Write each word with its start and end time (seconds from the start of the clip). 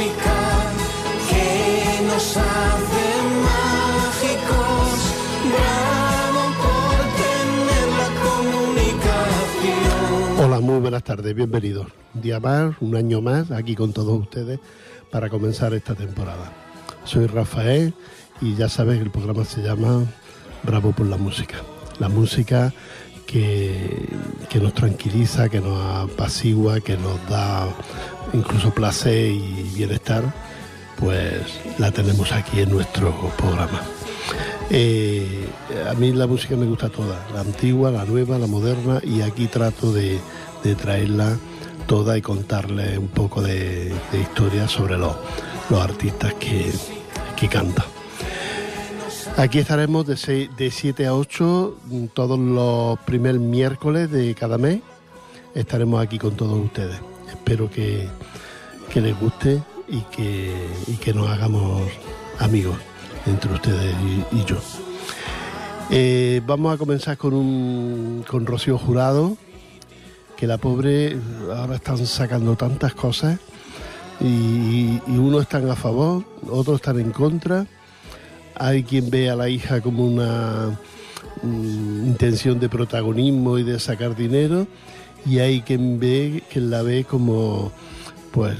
que 0.00 2.00
nos 2.06 2.36
hace 2.36 3.04
mágicos. 3.44 4.88
Bravo 5.52 6.42
por 6.62 6.98
tener 7.20 7.86
la 8.00 8.08
comunicación. 8.24 10.24
Hola, 10.38 10.58
muy 10.60 10.78
buenas 10.80 11.04
tardes, 11.04 11.34
bienvenidos. 11.34 11.88
Día 12.14 12.40
más, 12.40 12.74
un 12.80 12.96
año 12.96 13.20
más, 13.20 13.50
aquí 13.50 13.74
con 13.74 13.92
todos 13.92 14.18
ustedes 14.18 14.58
para 15.10 15.28
comenzar 15.28 15.74
esta 15.74 15.94
temporada. 15.94 16.50
Soy 17.04 17.26
Rafael 17.26 17.92
y 18.40 18.54
ya 18.54 18.70
sabes 18.70 18.96
que 18.96 19.04
el 19.04 19.10
programa 19.10 19.44
se 19.44 19.60
llama 19.60 20.06
Bravo 20.62 20.92
por 20.92 21.04
la 21.06 21.18
música. 21.18 21.56
La 21.98 22.08
música 22.08 22.72
que, 23.26 24.08
que 24.48 24.60
nos 24.60 24.72
tranquiliza, 24.72 25.50
que 25.50 25.60
nos 25.60 26.10
apacigua, 26.10 26.80
que 26.80 26.96
nos 26.96 27.20
da 27.28 27.68
incluso 28.32 28.72
placer 28.72 29.30
y 29.32 29.70
bienestar, 29.74 30.22
pues 30.98 31.42
la 31.78 31.90
tenemos 31.90 32.32
aquí 32.32 32.60
en 32.60 32.70
nuestro 32.70 33.12
programa. 33.36 33.80
Eh, 34.70 35.48
a 35.88 35.94
mí 35.94 36.12
la 36.12 36.26
música 36.26 36.56
me 36.56 36.66
gusta 36.66 36.88
toda, 36.88 37.26
la 37.34 37.40
antigua, 37.40 37.90
la 37.90 38.04
nueva, 38.04 38.38
la 38.38 38.46
moderna, 38.46 39.00
y 39.02 39.22
aquí 39.22 39.46
trato 39.46 39.92
de, 39.92 40.18
traerla 40.80 41.36
toda 41.86 42.16
y 42.16 42.22
contarle 42.22 42.98
un 42.98 43.08
poco 43.08 43.42
de, 43.42 43.92
historia 44.12 44.68
sobre 44.68 44.96
los, 44.96 45.16
artistas 45.70 46.34
que, 46.34 46.70
que 47.36 47.48
cantan. 47.48 47.86
Aquí 49.36 49.58
estaremos 49.60 50.06
de, 50.06 50.16
seis- 50.16 50.50
de 50.56 50.70
7 50.70 51.06
a 51.06 51.14
8 51.14 51.76
mm, 51.86 52.04
todos 52.06 52.38
los 52.38 52.98
primer 53.00 53.38
miércoles 53.38 54.10
de 54.10 54.34
cada 54.34 54.58
mes. 54.58 54.80
Estaremos 55.54 56.02
aquí 56.02 56.18
con 56.18 56.36
todos 56.36 56.58
ustedes. 56.58 57.00
Espero 57.30 57.70
que, 57.70 58.08
que 58.92 59.00
les 59.00 59.18
guste 59.18 59.62
y 59.88 60.00
que, 60.02 60.52
que 61.00 61.14
nos 61.14 61.28
hagamos 61.28 61.82
amigos 62.38 62.76
entre 63.26 63.52
ustedes 63.52 63.94
y, 64.02 64.36
y 64.36 64.44
yo. 64.44 64.56
Eh, 65.90 66.40
vamos 66.46 66.74
a 66.74 66.78
comenzar 66.78 67.16
con, 67.16 67.34
un, 67.34 68.24
con 68.28 68.46
Rocío 68.46 68.78
Jurado, 68.78 69.36
que 70.36 70.46
la 70.46 70.58
pobre 70.58 71.16
ahora 71.54 71.76
están 71.76 72.06
sacando 72.06 72.56
tantas 72.56 72.94
cosas 72.94 73.38
y, 74.20 75.00
y 75.06 75.18
unos 75.18 75.42
están 75.42 75.68
a 75.68 75.76
favor, 75.76 76.24
otros 76.48 76.76
están 76.76 77.00
en 77.00 77.10
contra. 77.10 77.66
Hay 78.54 78.84
quien 78.84 79.10
ve 79.10 79.30
a 79.30 79.36
la 79.36 79.48
hija 79.48 79.80
como 79.80 80.06
una 80.06 80.78
mm, 81.42 82.06
intención 82.06 82.60
de 82.60 82.68
protagonismo 82.68 83.58
y 83.58 83.64
de 83.64 83.80
sacar 83.80 84.14
dinero 84.14 84.66
y 85.26 85.38
hay 85.38 85.62
quien 85.62 85.98
ve 85.98 86.42
que 86.50 86.60
la 86.60 86.82
ve 86.82 87.04
como 87.04 87.72
pues 88.30 88.56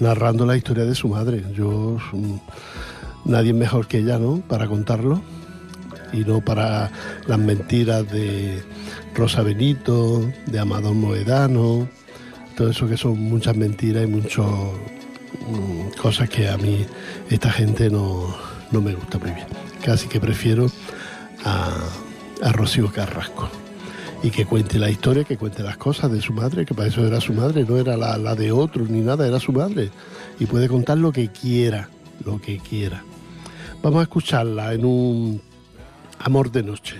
narrando 0.00 0.46
la 0.46 0.56
historia 0.56 0.84
de 0.84 0.94
su 0.94 1.08
madre. 1.08 1.42
Yo 1.54 1.98
mm, 2.12 2.36
nadie 3.24 3.52
mejor 3.52 3.86
que 3.86 3.98
ella, 3.98 4.18
¿no? 4.18 4.40
Para 4.40 4.66
contarlo 4.66 5.22
y 6.12 6.18
no 6.18 6.40
para 6.40 6.90
las 7.26 7.38
mentiras 7.38 8.10
de 8.10 8.62
Rosa 9.14 9.42
Benito, 9.42 10.30
de 10.46 10.58
Amador 10.58 10.94
Moedano, 10.94 11.88
todo 12.56 12.70
eso 12.70 12.88
que 12.88 12.96
son 12.96 13.18
muchas 13.20 13.56
mentiras 13.56 14.04
y 14.04 14.06
muchas 14.06 14.46
mm, 14.46 15.98
cosas 16.00 16.28
que 16.28 16.48
a 16.48 16.56
mí 16.56 16.86
esta 17.30 17.50
gente 17.50 17.90
no, 17.90 18.34
no 18.70 18.80
me 18.80 18.94
gusta 18.94 19.18
muy 19.18 19.30
bien. 19.32 19.46
Casi 19.84 20.08
que 20.08 20.20
prefiero 20.20 20.66
a 21.44 22.52
Rocío 22.52 22.92
Carrasco. 22.92 23.48
Y 24.22 24.30
que 24.30 24.44
cuente 24.44 24.78
la 24.78 24.90
historia, 24.90 25.24
que 25.24 25.36
cuente 25.36 25.62
las 25.62 25.76
cosas 25.76 26.10
de 26.10 26.20
su 26.20 26.32
madre, 26.32 26.64
que 26.66 26.74
para 26.74 26.88
eso 26.88 27.06
era 27.06 27.20
su 27.20 27.32
madre, 27.32 27.64
no 27.64 27.76
era 27.76 27.96
la, 27.96 28.34
de 28.34 28.50
otro 28.50 28.84
ni 28.84 29.00
nada, 29.00 29.26
era 29.26 29.38
su 29.38 29.52
madre. 29.52 29.90
Y 30.40 30.46
puede 30.46 30.68
contar 30.68 30.98
lo 30.98 31.12
que 31.12 31.28
quiera, 31.28 31.88
lo 32.24 32.40
que 32.40 32.58
quiera. 32.58 33.02
Vamos 33.82 34.00
a 34.00 34.02
escucharla 34.02 34.72
en 34.74 34.84
un 34.84 35.40
amor 36.18 36.50
de 36.50 36.62
noche. 36.62 36.96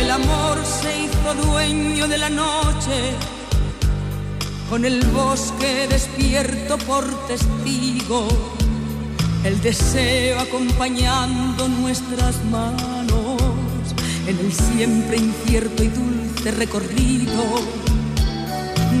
El 0.00 0.10
amor 0.10 0.64
se 0.64 1.04
hizo 1.04 1.34
dueño 1.34 2.08
de 2.08 2.18
la 2.18 2.30
noche, 2.30 2.67
con 4.70 4.84
el 4.84 5.04
bosque 5.06 5.86
despierto 5.88 6.78
por 6.78 7.04
testigo, 7.26 8.28
el 9.44 9.60
deseo 9.60 10.38
acompañando 10.38 11.68
nuestras 11.68 12.44
manos 12.44 13.40
en 14.26 14.38
el 14.38 14.52
siempre 14.52 15.16
incierto 15.16 15.82
y 15.82 15.88
dulce 15.88 16.50
recorrido. 16.50 17.42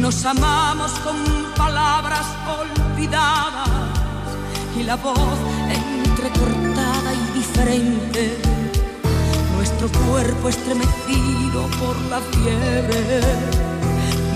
Nos 0.00 0.24
amamos 0.24 0.90
con 1.00 1.16
palabras 1.56 2.26
olvidadas 2.60 3.68
y 4.78 4.82
la 4.84 4.96
voz 4.96 5.38
entrecortada 5.68 7.12
y 7.14 7.38
diferente 7.38 8.38
nuestro 9.56 9.88
cuerpo 10.06 10.48
estremecido 10.48 11.66
por 11.80 11.96
la 12.10 12.20
fiebre 12.20 13.77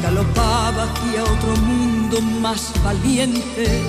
galopaba 0.02 0.82
hacia 0.84 1.22
otro 1.22 1.56
mundo 1.64 2.20
más 2.40 2.72
valiente. 2.82 3.82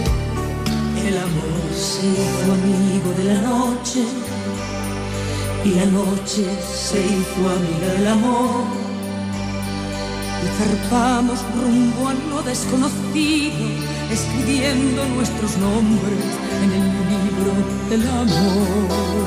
El 1.05 1.17
amor 1.17 1.67
se 1.73 2.07
hizo 2.07 2.53
amigo 2.53 3.11
de 3.17 3.23
la 3.23 3.41
noche 3.41 4.03
y 5.65 5.69
la 5.69 5.85
noche 5.85 6.45
se 6.61 6.99
hizo 6.99 7.39
amiga 7.57 7.93
del 7.97 8.07
amor. 8.07 8.63
Y 10.43 10.47
zarpamos 10.57 11.39
rumbo 11.55 12.09
a 12.09 12.13
lo 12.29 12.41
desconocido, 12.43 13.65
escribiendo 14.11 15.05
nuestros 15.15 15.57
nombres 15.57 16.25
en 16.63 16.71
el 16.79 16.85
libro 17.09 17.53
del 17.89 18.07
amor. 18.09 19.23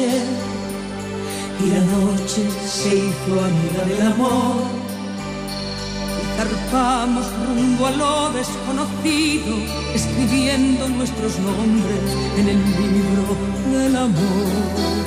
y 0.00 1.66
la 1.68 1.80
noche 1.80 2.48
se 2.66 2.96
hizo 2.96 3.44
amiga 3.44 3.84
del 3.86 4.06
amor. 4.06 4.62
Y 6.22 6.36
zarpamos 6.38 7.26
rumbo 7.46 7.86
a 7.86 7.90
lo 7.90 8.32
desconocido, 8.32 9.54
escribiendo 9.94 10.88
nuestros 10.88 11.38
nombres 11.40 12.00
en 12.38 12.48
el 12.48 12.58
libro 12.78 13.36
del 13.70 13.96
amor. 13.96 15.01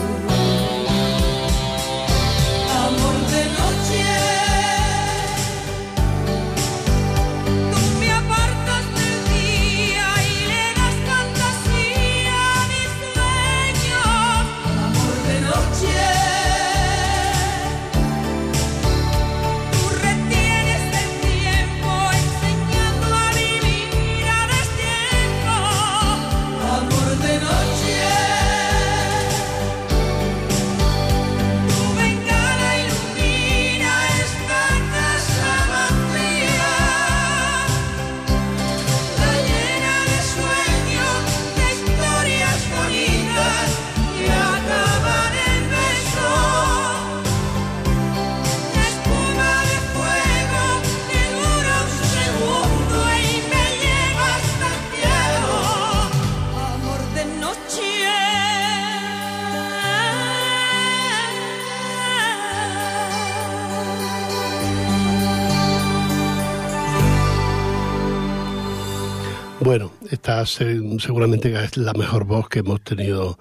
seguramente 70.46 71.54
es 71.64 71.78
la 71.78 71.94
mejor 71.94 72.26
voz 72.26 72.50
que 72.50 72.60
hemos 72.60 72.82
tenido 72.82 73.38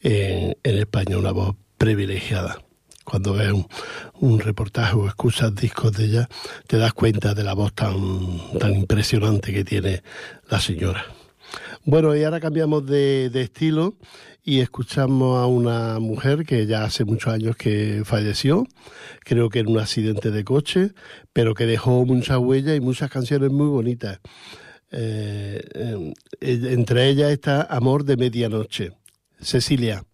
en, 0.00 0.56
España, 0.62 1.18
una 1.18 1.32
voz 1.32 1.54
privilegiada. 1.78 2.58
Cuando 3.04 3.34
ves 3.34 3.52
un, 4.14 4.40
reportaje 4.40 4.96
o 4.96 5.06
escuchas 5.06 5.54
discos 5.54 5.92
de 5.92 6.06
ella, 6.06 6.28
te 6.66 6.78
das 6.78 6.94
cuenta 6.94 7.34
de 7.34 7.44
la 7.44 7.54
voz 7.54 7.74
tan, 7.74 7.94
tan 8.58 8.74
impresionante 8.74 9.52
que 9.52 9.64
tiene 9.64 10.02
la 10.48 10.58
señora. 10.58 11.04
Bueno, 11.84 12.16
y 12.16 12.24
ahora 12.24 12.40
cambiamos 12.40 12.86
de, 12.86 13.28
de, 13.30 13.42
estilo 13.42 13.94
y 14.42 14.60
escuchamos 14.60 15.38
a 15.38 15.46
una 15.46 15.98
mujer 16.00 16.44
que 16.44 16.66
ya 16.66 16.84
hace 16.84 17.04
muchos 17.04 17.32
años 17.32 17.56
que 17.56 18.02
falleció, 18.04 18.66
creo 19.20 19.50
que 19.50 19.60
en 19.60 19.68
un 19.68 19.78
accidente 19.78 20.30
de 20.30 20.44
coche, 20.44 20.92
pero 21.32 21.54
que 21.54 21.66
dejó 21.66 22.04
mucha 22.06 22.38
huella 22.38 22.74
y 22.74 22.80
muchas 22.80 23.10
canciones 23.10 23.50
muy 23.50 23.68
bonitas. 23.68 24.20
Eh, 24.96 25.60
eh 25.74 26.14
entre 26.40 27.08
ellas 27.08 27.32
está 27.32 27.62
Amor 27.62 28.04
de 28.04 28.16
Medianoche, 28.16 28.92
Cecilia. 29.40 30.04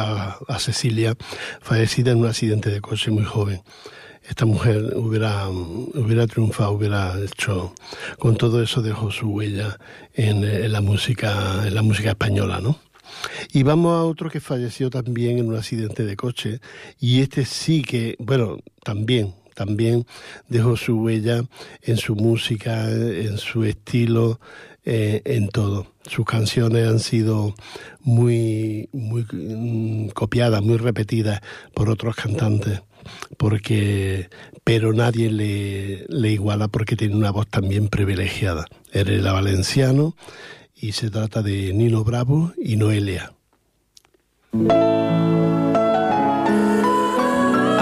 A 0.00 0.58
Cecilia, 0.58 1.14
fallecida 1.60 2.12
en 2.12 2.18
un 2.18 2.26
accidente 2.26 2.70
de 2.70 2.80
coche 2.80 3.10
muy 3.10 3.24
joven. 3.24 3.62
Esta 4.28 4.46
mujer 4.46 4.96
hubiera, 4.96 5.48
hubiera 5.48 6.26
triunfado, 6.26 6.72
hubiera 6.72 7.18
hecho, 7.20 7.74
con 8.18 8.36
todo 8.36 8.62
eso 8.62 8.80
dejó 8.80 9.10
su 9.10 9.28
huella 9.28 9.78
en, 10.14 10.44
en 10.44 10.70
la 10.70 10.80
música, 10.80 11.66
en 11.66 11.74
la 11.74 11.82
música 11.82 12.10
española, 12.10 12.60
¿no? 12.60 12.78
Y 13.52 13.64
vamos 13.64 13.92
a 13.92 14.04
otro 14.04 14.30
que 14.30 14.40
falleció 14.40 14.90
también 14.90 15.38
en 15.38 15.48
un 15.48 15.56
accidente 15.56 16.04
de 16.04 16.16
coche. 16.16 16.60
Y 17.00 17.20
este 17.20 17.44
sí 17.44 17.82
que, 17.82 18.16
bueno, 18.20 18.58
también, 18.84 19.34
también 19.54 20.06
dejó 20.48 20.76
su 20.76 21.00
huella 21.00 21.42
en 21.82 21.96
su 21.96 22.14
música, 22.14 22.90
en 22.90 23.38
su 23.38 23.64
estilo, 23.64 24.40
eh, 24.84 25.22
en 25.24 25.48
todo. 25.48 25.86
Sus 26.06 26.26
canciones 26.26 26.88
han 26.88 26.98
sido 26.98 27.54
muy, 28.00 28.88
muy 28.92 29.26
mm, 29.30 30.08
copiadas, 30.08 30.62
muy 30.62 30.76
repetidas 30.76 31.40
por 31.74 31.88
otros 31.88 32.16
cantantes. 32.16 32.82
Porque, 33.36 34.28
pero 34.64 34.92
nadie 34.92 35.30
le, 35.30 36.06
le 36.08 36.30
iguala 36.30 36.68
porque 36.68 36.96
tiene 36.96 37.16
una 37.16 37.30
voz 37.30 37.48
también 37.48 37.88
privilegiada. 37.88 38.66
Era 38.92 39.32
valenciano 39.32 40.14
y 40.74 40.92
se 40.92 41.10
trata 41.10 41.42
de 41.42 41.72
Nino 41.72 42.02
Bravo 42.02 42.52
y 42.58 42.76
Noelia. 42.76 43.32
Hay 44.52 44.60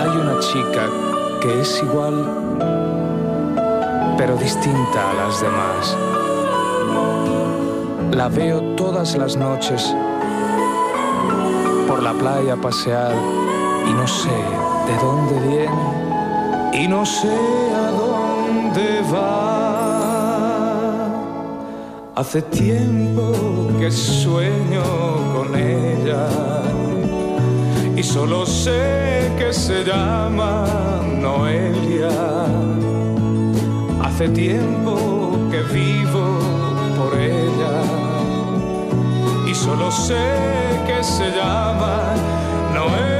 una 0.08 0.38
chica 0.40 0.88
que 1.40 1.60
es 1.62 1.82
igual, 1.82 2.14
pero 4.18 4.36
distinta 4.36 5.10
a 5.10 5.14
las 5.14 5.40
demás. 5.40 6.09
La 8.12 8.28
veo 8.28 8.60
todas 8.76 9.16
las 9.16 9.36
noches 9.36 9.94
por 11.86 12.02
la 12.02 12.12
playa 12.12 12.56
pasear 12.56 13.14
y 13.88 13.92
no 13.92 14.06
sé 14.06 14.28
de 14.28 14.96
dónde 15.00 15.40
viene 15.48 16.00
y 16.72 16.88
no 16.88 17.06
sé 17.06 17.28
a 17.74 17.90
dónde 17.90 19.02
va. 19.12 19.70
Hace 22.16 22.42
tiempo 22.42 23.32
que 23.78 23.90
sueño 23.90 24.82
con 25.34 25.54
ella 25.54 26.28
y 27.96 28.02
solo 28.02 28.44
sé 28.44 29.30
que 29.38 29.52
se 29.52 29.84
llama 29.84 30.66
Noelia. 31.20 32.10
Hace 34.02 34.28
tiempo 34.30 35.32
que 35.50 35.62
vivo 35.72 36.38
por 36.98 37.18
ella 37.18 37.49
solo 39.64 39.90
sé 39.90 40.80
que 40.86 41.04
se 41.04 41.30
llama 41.30 42.14
Noelia. 42.72 43.19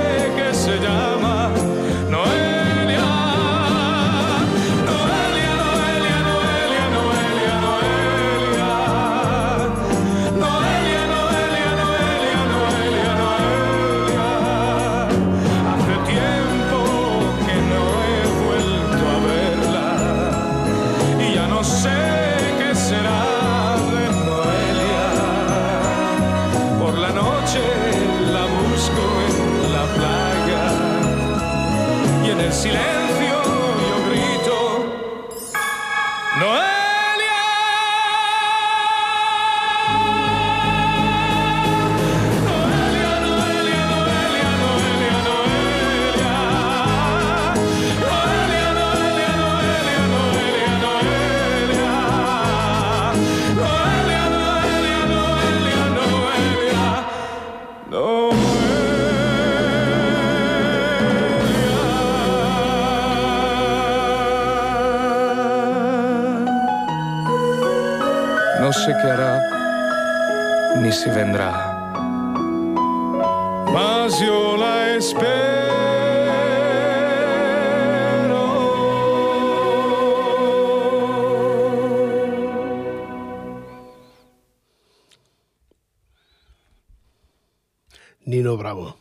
Nino 88.25 88.57
Bravo, 88.57 88.97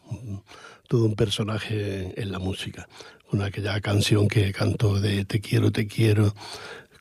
todo 0.88 1.04
un 1.04 1.14
personaje 1.14 2.20
en 2.20 2.32
la 2.32 2.38
música, 2.38 2.88
con 3.28 3.42
aquella 3.42 3.80
canción 3.80 4.28
que 4.28 4.52
cantó 4.52 5.00
de 5.00 5.24
Te 5.24 5.40
quiero, 5.40 5.70
te 5.70 5.86
quiero, 5.86 6.34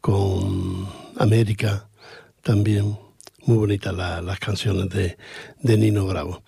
con 0.01 0.87
América 1.17 1.89
también, 2.41 2.97
muy 3.45 3.57
bonitas 3.57 3.93
la- 3.95 4.21
las 4.21 4.39
canciones 4.39 4.89
de, 4.89 5.17
de 5.61 5.77
Nino 5.77 6.05
Bravo. 6.05 6.43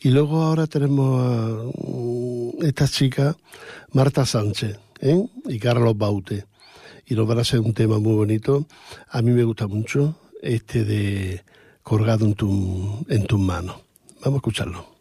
Y 0.00 0.10
luego 0.10 0.42
ahora 0.42 0.66
tenemos 0.66 1.20
a 1.20 1.64
mm, 1.86 2.64
esta 2.64 2.88
chica, 2.88 3.36
Marta 3.92 4.24
Sánchez 4.24 4.78
¿eh? 5.00 5.26
y 5.48 5.58
Carlos 5.58 5.96
Baute, 5.98 6.46
y 7.06 7.14
nos 7.14 7.26
van 7.26 7.38
a 7.38 7.42
hacer 7.42 7.60
un 7.60 7.74
tema 7.74 7.98
muy 7.98 8.14
bonito, 8.14 8.66
a 9.10 9.22
mí 9.22 9.30
me 9.32 9.44
gusta 9.44 9.66
mucho, 9.66 10.18
este 10.42 10.84
de 10.84 11.42
Colgado 11.82 12.24
en, 12.26 12.34
tu, 12.34 13.04
en 13.08 13.26
tus 13.26 13.38
manos. 13.38 13.76
Vamos 14.22 14.38
a 14.38 14.38
escucharlo. 14.38 14.95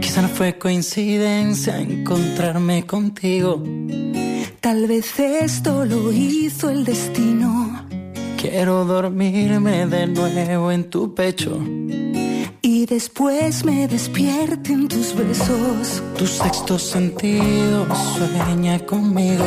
Quizá 0.00 0.22
no 0.22 0.28
fue 0.28 0.58
coincidencia 0.58 1.78
encontrarme 1.78 2.86
contigo. 2.86 3.62
Tal 4.60 4.86
vez 4.86 5.18
esto 5.18 5.84
lo 5.84 6.12
hizo 6.12 6.70
el 6.70 6.84
destino. 6.84 7.86
Quiero 8.38 8.84
dormirme 8.84 9.86
de 9.86 10.06
nuevo 10.06 10.70
en 10.70 10.88
tu 10.88 11.14
pecho. 11.14 11.60
Y 12.62 12.86
después 12.86 13.64
me 13.64 13.88
despierten 13.88 14.88
tus 14.88 15.14
besos. 15.14 16.02
Tu 16.16 16.26
sexto 16.26 16.78
sentido 16.78 17.86
sueña 18.16 18.78
conmigo. 18.86 19.44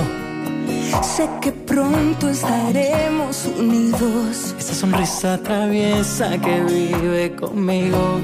Sé 1.01 1.29
que 1.41 1.51
pronto 1.51 2.29
estaremos 2.29 3.45
unidos. 3.59 4.55
Esa 4.59 4.73
sonrisa 4.73 5.37
traviesa 5.37 6.37
que 6.39 6.61
vive 6.61 7.35
conmigo. 7.35 8.19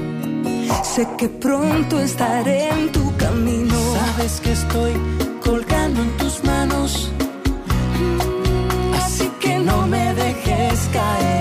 Sé 0.82 1.08
que 1.18 1.28
pronto 1.28 1.98
estaré 2.00 2.68
en 2.68 2.92
tu 2.92 3.16
camino. 3.16 3.76
Sabes 3.94 4.40
que 4.40 4.52
estoy 4.52 4.92
colgando 5.44 6.02
en 6.02 6.16
tus 6.16 6.44
manos. 6.44 7.10
Así 9.02 9.28
que 9.40 9.58
no 9.58 9.86
me 9.86 10.14
dejes 10.14 10.88
caer. 10.92 11.33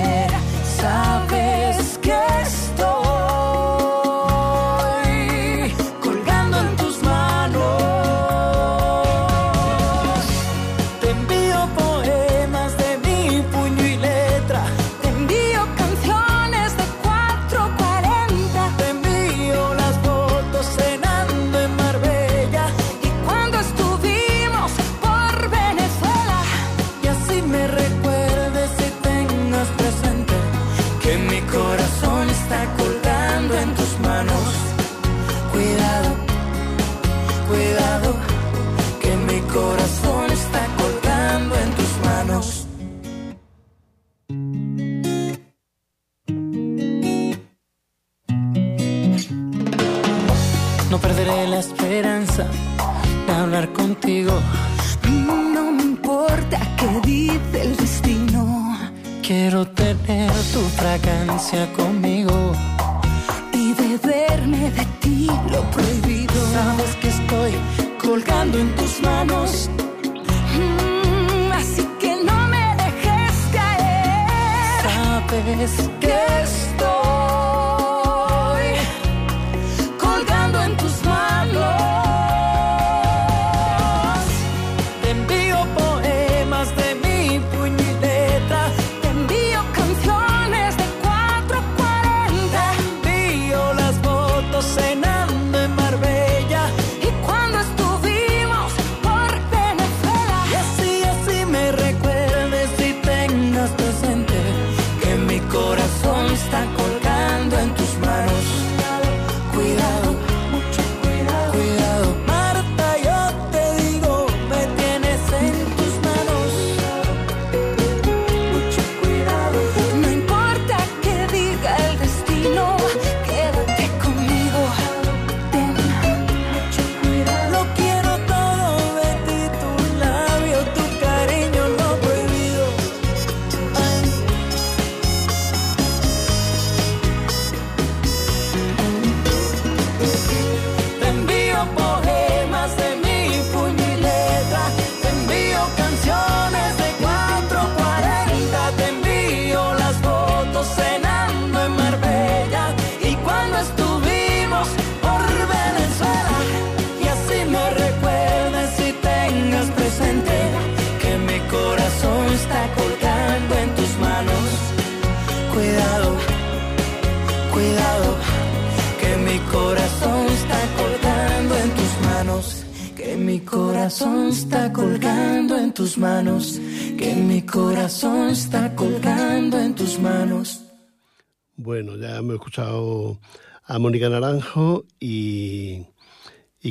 Escuchado 182.54 183.20
a 183.66 183.80
Mónica 183.80 184.10
Naranjo 184.10 184.86
y, 185.00 185.86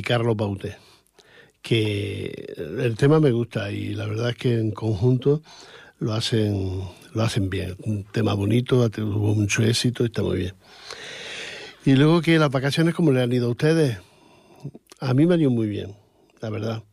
Carlos 0.03 0.37
Baute, 0.37 0.77
que 1.61 2.53
el 2.57 2.95
tema 2.95 3.19
me 3.19 3.31
gusta 3.31 3.69
y 3.69 3.93
la 3.93 4.05
verdad 4.05 4.29
es 4.29 4.37
que 4.37 4.59
en 4.59 4.71
conjunto 4.71 5.41
lo 5.99 6.13
hacen, 6.13 6.83
lo 7.13 7.21
hacen 7.21 7.49
bien. 7.49 7.75
Un 7.79 8.05
tema 8.05 8.33
bonito, 8.33 8.89
tuvo 8.89 9.35
mucho 9.35 9.61
éxito 9.61 10.03
y 10.03 10.05
está 10.05 10.21
muy 10.21 10.37
bien. 10.37 10.53
Y 11.83 11.95
luego 11.95 12.21
que 12.21 12.39
las 12.39 12.49
vacaciones, 12.49 12.95
¿cómo 12.95 13.11
le 13.11 13.21
han 13.21 13.33
ido 13.33 13.47
a 13.47 13.51
ustedes? 13.51 13.97
A 15.01 15.13
mí 15.13 15.25
me 15.25 15.33
han 15.33 15.41
ido 15.41 15.51
muy 15.51 15.67
bien, 15.67 15.97
la 16.39 16.49
verdad. 16.49 16.83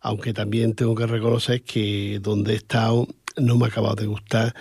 Aunque 0.00 0.32
también 0.32 0.74
tengo 0.74 0.94
que 0.94 1.06
reconocer 1.06 1.62
que 1.62 2.20
donde 2.22 2.52
he 2.52 2.56
estado 2.56 3.08
no 3.36 3.56
me 3.56 3.64
ha 3.64 3.68
acabado 3.68 3.96
de 3.96 4.06
gustar 4.06 4.54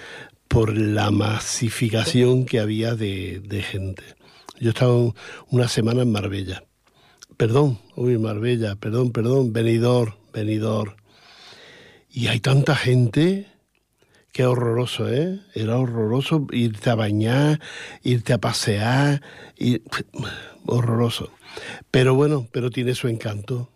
por 0.48 0.78
la 0.78 1.12
masificación 1.12 2.46
que 2.46 2.60
había 2.60 2.96
de, 2.96 3.42
de 3.44 3.62
gente. 3.62 4.04
Yo 4.60 4.70
he 4.70 4.74
estado 4.74 5.16
una 5.50 5.68
semana 5.68 6.04
en 6.04 6.12
Marbella. 6.12 6.64
Perdón, 7.38 7.80
uy, 7.96 8.18
Marbella, 8.18 8.76
perdón, 8.76 9.12
perdón, 9.12 9.52
venidor, 9.52 10.18
venidor. 10.34 10.98
Y 12.10 12.28
hay 12.28 12.40
tanta 12.40 12.76
gente 12.76 13.48
Qué 14.36 14.46
horroroso, 14.46 15.10
¿eh? 15.10 15.40
Era 15.54 15.78
horroroso 15.78 16.46
irte 16.52 16.90
a 16.90 16.96
bañar, 16.96 17.62
irte 18.04 18.34
a 18.34 18.38
pasear, 18.38 19.22
y... 19.58 19.82
horroroso. 20.66 21.32
Pero 21.90 22.16
bueno, 22.16 22.46
pero 22.52 22.70
tiene 22.70 22.96
su 22.96 23.08
encanto, 23.08 23.72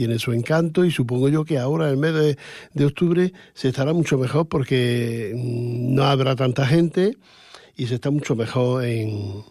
tiene 0.00 0.18
su 0.18 0.32
encanto 0.32 0.86
y 0.86 0.90
supongo 0.90 1.28
yo 1.28 1.44
que 1.44 1.58
ahora 1.58 1.84
en 1.84 1.90
el 1.90 1.96
mes 1.98 2.14
de, 2.14 2.38
de 2.72 2.86
octubre 2.86 3.34
se 3.52 3.68
estará 3.68 3.92
mucho 3.92 4.16
mejor 4.16 4.48
porque 4.48 5.34
mm, 5.36 5.94
no 5.94 6.04
habrá 6.04 6.36
tanta 6.36 6.66
gente 6.66 7.18
y 7.76 7.86
se 7.86 7.96
está 7.96 8.10
mucho 8.10 8.34
mejor 8.34 8.82
en, 8.86 9.42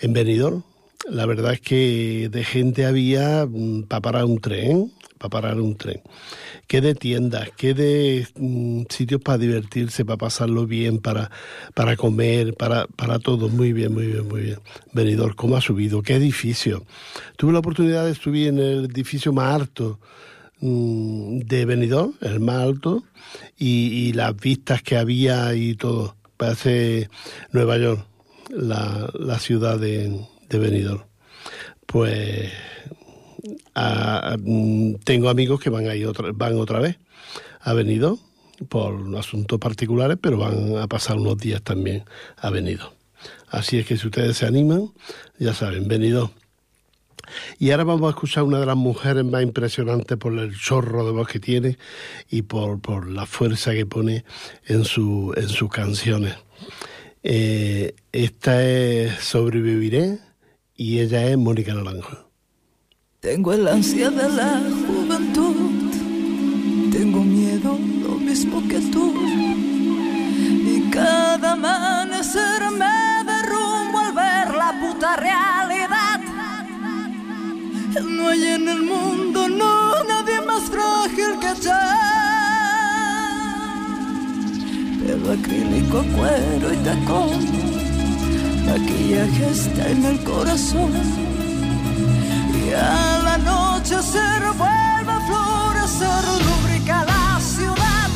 en 0.00 0.12
Benidorm. 0.12 0.64
La 1.08 1.24
verdad 1.24 1.52
es 1.52 1.60
que 1.60 2.28
de 2.32 2.42
gente 2.42 2.84
había 2.84 3.46
para 3.86 4.00
parar 4.00 4.24
un 4.24 4.40
tren, 4.40 4.90
para 5.20 5.30
parar 5.30 5.60
un 5.60 5.76
tren. 5.76 6.00
Que 6.66 6.80
de 6.80 6.94
tiendas, 6.94 7.50
que 7.50 7.74
de 7.74 8.26
mm, 8.36 8.84
sitios 8.88 9.20
para 9.20 9.36
divertirse, 9.36 10.06
para 10.06 10.16
pasarlo 10.16 10.66
bien, 10.66 10.98
para, 10.98 11.30
para 11.74 11.94
comer, 11.94 12.54
para, 12.54 12.86
para 12.86 13.18
todo. 13.18 13.50
Muy 13.50 13.74
bien, 13.74 13.92
muy 13.92 14.06
bien, 14.06 14.26
muy 14.26 14.40
bien. 14.40 14.58
Benidorm, 14.94 15.34
¿cómo 15.34 15.56
ha 15.56 15.60
subido? 15.60 16.02
¿Qué 16.02 16.14
edificio? 16.14 16.86
Tuve 17.36 17.52
la 17.52 17.58
oportunidad 17.58 18.06
de 18.06 18.14
subir 18.14 18.48
en 18.48 18.58
el 18.58 18.86
edificio 18.86 19.30
más 19.34 19.54
alto 19.54 20.00
mm, 20.60 21.40
de 21.40 21.66
Benidorm, 21.66 22.14
el 22.22 22.40
más 22.40 22.62
alto, 22.62 23.04
y, 23.58 24.08
y 24.08 24.12
las 24.14 24.34
vistas 24.34 24.82
que 24.82 24.96
había 24.96 25.54
y 25.54 25.74
todo. 25.74 26.16
Parece 26.38 27.10
Nueva 27.52 27.76
York, 27.76 28.06
la, 28.48 29.10
la 29.12 29.38
ciudad 29.38 29.78
de, 29.78 30.18
de 30.48 30.58
Benidorm. 30.58 31.04
Pues 31.84 32.50
a- 33.80 34.32
a- 34.34 34.36
mm, 34.38 34.96
tengo 35.04 35.28
amigos 35.30 35.60
que 35.60 35.70
van 35.70 35.88
ahí 35.88 36.04
otra, 36.04 36.30
van 36.34 36.56
otra 36.58 36.80
vez. 36.80 36.96
a 37.62 37.74
Benidorm 37.74 38.18
por 38.70 38.94
asuntos 39.18 39.58
particulares, 39.58 40.16
pero 40.20 40.38
van 40.38 40.76
a 40.78 40.86
pasar 40.86 41.16
unos 41.18 41.36
días 41.38 41.60
también 41.62 42.04
a 42.38 42.48
Benidorm. 42.50 42.92
Así 43.48 43.78
es 43.78 43.86
que 43.86 43.96
si 43.98 44.06
ustedes 44.06 44.38
se 44.38 44.46
animan, 44.46 44.92
ya 45.38 45.52
saben, 45.52 45.86
Benidorm. 45.86 46.30
Y 47.58 47.70
ahora 47.70 47.84
vamos 47.84 48.06
a 48.08 48.10
escuchar 48.10 48.44
una 48.44 48.58
de 48.58 48.66
las 48.66 48.76
mujeres 48.76 49.24
más 49.24 49.42
impresionantes 49.42 50.16
por 50.16 50.36
el 50.38 50.56
chorro 50.58 51.04
de 51.04 51.12
voz 51.12 51.28
que 51.28 51.38
tiene 51.38 51.76
y 52.30 52.42
por, 52.42 52.80
por 52.80 53.08
la 53.10 53.26
fuerza 53.26 53.72
que 53.74 53.84
pone 53.86 54.24
en, 54.66 54.84
su, 54.84 55.32
en 55.36 55.48
sus 55.48 55.70
canciones. 55.70 56.34
Eh, 57.22 57.94
esta 58.12 58.64
es 58.66 59.18
Sobreviviré 59.22 60.18
y 60.74 61.00
ella 61.00 61.26
es 61.26 61.36
Mónica 61.36 61.74
Naranjo. 61.74 62.29
Tengo 63.20 63.52
el 63.52 63.68
ansia 63.68 64.08
de 64.08 64.30
la 64.30 64.62
juventud, 64.86 65.92
tengo 66.90 67.22
miedo 67.22 67.78
lo 68.02 68.14
mismo 68.14 68.66
que 68.66 68.80
tú. 68.90 69.12
Y 70.64 70.88
cada 70.90 71.52
amanecer 71.52 72.62
me 72.70 73.22
derrumbo 73.30 73.98
al 73.98 74.14
ver 74.14 74.56
la 74.56 74.74
puta 74.80 75.16
realidad. 75.16 76.20
No 78.08 78.28
hay 78.28 78.42
en 78.42 78.66
el 78.66 78.82
mundo, 78.84 79.48
no, 79.50 80.02
nadie 80.04 80.40
más 80.40 80.62
frágil 80.70 81.38
que 81.40 81.60
yo. 81.60 81.78
Pelo 85.04 85.32
acrílico, 85.32 86.02
cuero 86.16 86.72
y 86.72 86.76
tacón, 86.78 87.38
maquillaje 88.64 89.50
está 89.50 89.90
en 89.90 90.06
el 90.06 90.24
corazón. 90.24 91.29
A 92.72 93.20
la 93.24 93.36
noche 93.36 94.00
se 94.00 94.40
vuelve 94.56 95.12
a 95.12 95.20
florecer, 95.26 96.24
lubrica 96.46 97.04
la 97.04 97.40
ciudad. 97.40 98.08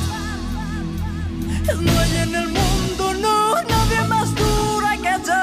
No 1.80 1.92
hay 2.00 2.16
en 2.16 2.34
el 2.34 2.48
mundo, 2.48 3.14
no, 3.14 3.54
nadie 3.62 4.00
más 4.08 4.32
dura 4.34 4.96
que 4.96 5.14
yo. 5.26 5.42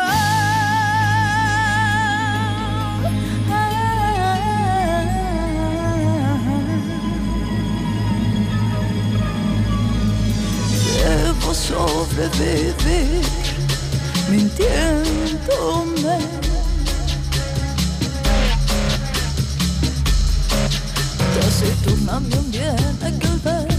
Debo 11.04 11.54
sobrevivir 11.54 13.26
mintiéndome. 14.30 15.91
Taciturna 21.62 22.20
me 22.20 22.36
bien 22.50 22.76
aquel 23.04 23.38
ver 23.44 23.71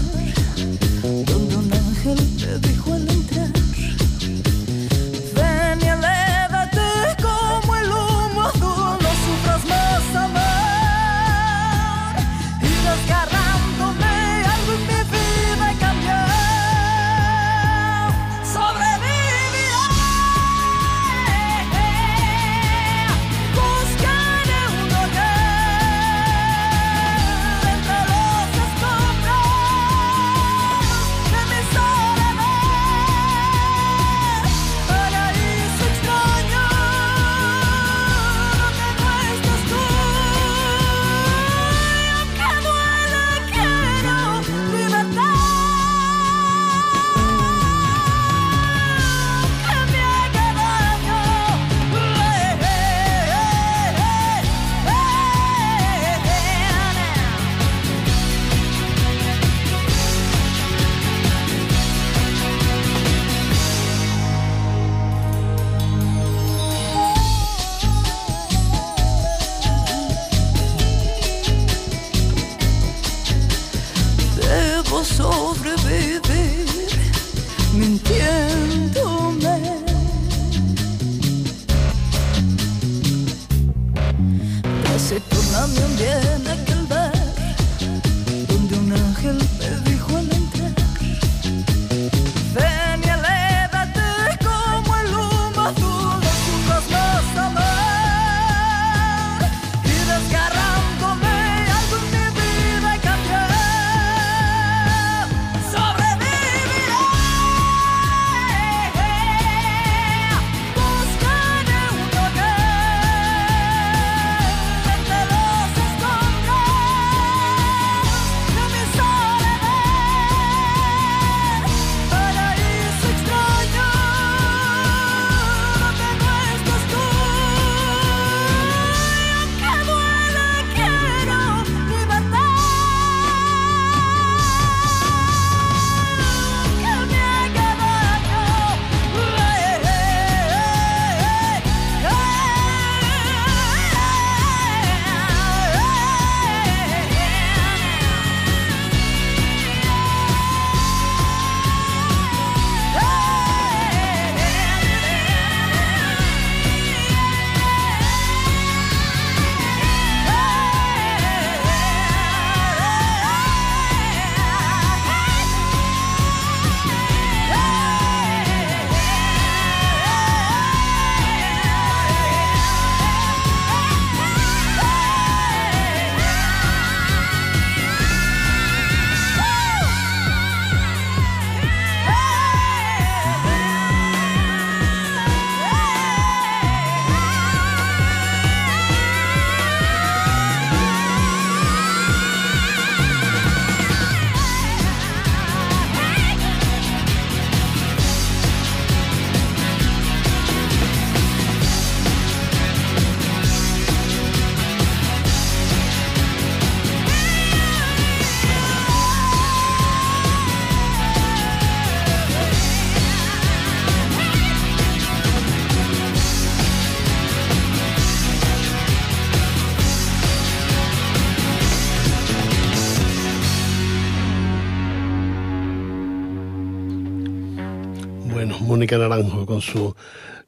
Naranjo 228.97 229.45
con 229.45 229.61
su 229.61 229.95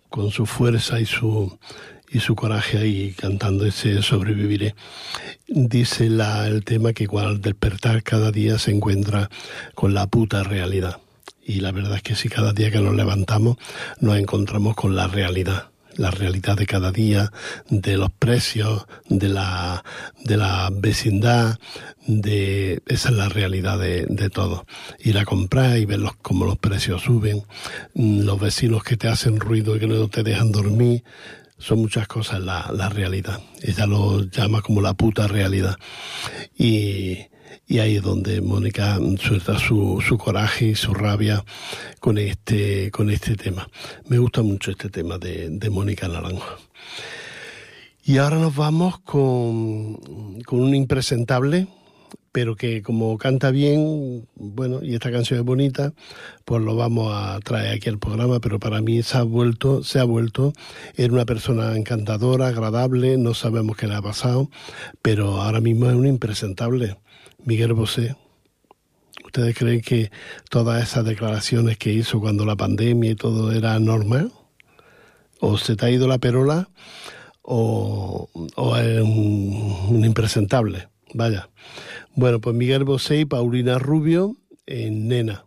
con 0.09 0.31
su 0.31 0.45
fuerza 0.45 0.99
y 0.99 1.05
su 1.05 1.57
y 2.09 2.19
su 2.19 2.35
coraje 2.35 2.77
ahí 2.77 3.13
cantando 3.17 3.65
ese 3.65 4.01
sobreviviré. 4.01 4.75
Dice 5.47 6.09
la, 6.09 6.47
el 6.47 6.63
tema 6.63 6.93
que 6.93 7.07
al 7.17 7.41
despertar 7.41 8.03
cada 8.03 8.31
día 8.31 8.57
se 8.57 8.71
encuentra 8.71 9.29
con 9.73 9.93
la 9.93 10.07
puta 10.07 10.43
realidad. 10.43 11.01
Y 11.43 11.59
la 11.59 11.71
verdad 11.71 11.97
es 11.97 12.03
que 12.03 12.15
si 12.15 12.29
cada 12.29 12.53
día 12.53 12.71
que 12.71 12.79
nos 12.79 12.95
levantamos 12.95 13.57
nos 13.99 14.17
encontramos 14.17 14.75
con 14.75 14.95
la 14.95 15.07
realidad 15.07 15.69
la 15.97 16.11
realidad 16.11 16.57
de 16.57 16.65
cada 16.65 16.91
día, 16.91 17.31
de 17.69 17.97
los 17.97 18.11
precios, 18.11 18.85
de 19.07 19.29
la, 19.29 19.83
de 20.23 20.37
la 20.37 20.69
vecindad, 20.71 21.59
de 22.07 22.81
esa 22.85 23.09
es 23.09 23.15
la 23.15 23.29
realidad 23.29 23.79
de, 23.79 24.05
de 24.07 24.29
todo. 24.29 24.65
Ir 24.99 25.17
a 25.17 25.25
comprar 25.25 25.77
y 25.77 25.85
ver 25.85 25.99
los, 25.99 26.15
cómo 26.17 26.45
los 26.45 26.57
precios 26.57 27.03
suben, 27.03 27.43
mm, 27.93 28.21
los 28.21 28.39
vecinos 28.39 28.83
que 28.83 28.97
te 28.97 29.07
hacen 29.07 29.39
ruido 29.39 29.75
y 29.75 29.79
que 29.79 29.87
no 29.87 30.07
te 30.07 30.23
dejan 30.23 30.51
dormir, 30.51 31.03
son 31.57 31.79
muchas 31.79 32.07
cosas 32.07 32.41
la, 32.41 32.71
la 32.73 32.89
realidad. 32.89 33.39
Ella 33.61 33.85
lo 33.85 34.23
llama 34.23 34.61
como 34.61 34.81
la 34.81 34.93
puta 34.93 35.27
realidad. 35.27 35.77
Y, 36.57 37.27
y 37.67 37.79
ahí 37.79 37.95
es 37.95 38.03
donde 38.03 38.41
Mónica 38.41 38.99
suelta 39.19 39.57
su, 39.57 40.03
su 40.07 40.17
coraje 40.17 40.67
y 40.67 40.75
su 40.75 40.93
rabia 40.93 41.43
con 41.99 42.17
este, 42.17 42.91
con 42.91 43.09
este 43.09 43.35
tema. 43.35 43.67
Me 44.07 44.17
gusta 44.19 44.43
mucho 44.43 44.71
este 44.71 44.89
tema 44.89 45.17
de, 45.17 45.69
Mónica 45.71 46.07
Naranjo. 46.07 46.57
Y 48.03 48.17
ahora 48.17 48.37
nos 48.37 48.55
vamos 48.55 48.99
con, 48.99 49.95
con 50.43 50.61
un 50.61 50.75
impresentable, 50.75 51.67
pero 52.31 52.55
que 52.55 52.83
como 52.83 53.17
canta 53.17 53.49
bien, 53.49 54.27
bueno, 54.35 54.83
y 54.83 54.93
esta 54.93 55.11
canción 55.11 55.39
es 55.39 55.45
bonita, 55.45 55.93
pues 56.43 56.61
lo 56.61 56.75
vamos 56.75 57.11
a 57.15 57.39
traer 57.39 57.75
aquí 57.75 57.89
al 57.89 57.97
programa, 57.97 58.39
pero 58.39 58.59
para 58.59 58.81
mí 58.81 59.01
se 59.01 59.17
ha 59.17 59.23
vuelto, 59.23 59.83
se 59.83 59.99
ha 59.99 60.03
vuelto, 60.03 60.53
era 60.95 61.13
una 61.13 61.25
persona 61.25 61.75
encantadora, 61.75 62.49
agradable, 62.49 63.17
no 63.17 63.33
sabemos 63.33 63.75
qué 63.77 63.87
le 63.87 63.95
ha 63.95 64.01
pasado, 64.01 64.51
pero 65.01 65.41
ahora 65.41 65.61
mismo 65.61 65.89
es 65.89 65.95
un 65.95 66.05
impresentable. 66.05 66.97
Miguel 67.45 67.73
Bosé. 67.73 68.15
¿Ustedes 69.23 69.57
creen 69.57 69.81
que 69.81 70.11
todas 70.49 70.83
esas 70.83 71.05
declaraciones 71.05 71.77
que 71.77 71.93
hizo 71.93 72.19
cuando 72.19 72.45
la 72.45 72.55
pandemia 72.55 73.11
y 73.11 73.15
todo 73.15 73.51
era 73.51 73.79
normal? 73.79 74.31
¿O 75.39 75.57
se 75.57 75.75
te 75.75 75.85
ha 75.85 75.89
ido 75.89 76.07
la 76.07 76.17
perola? 76.17 76.69
¿O, 77.41 78.29
o 78.55 78.77
es 78.77 79.01
un, 79.01 79.87
un 79.89 80.05
impresentable? 80.05 80.87
Vaya. 81.13 81.49
Bueno, 82.15 82.41
pues 82.41 82.55
Miguel 82.55 82.83
Bosé 82.83 83.19
y 83.19 83.25
Paulina 83.25 83.77
Rubio 83.77 84.37
en 84.65 85.07
Nena. 85.07 85.44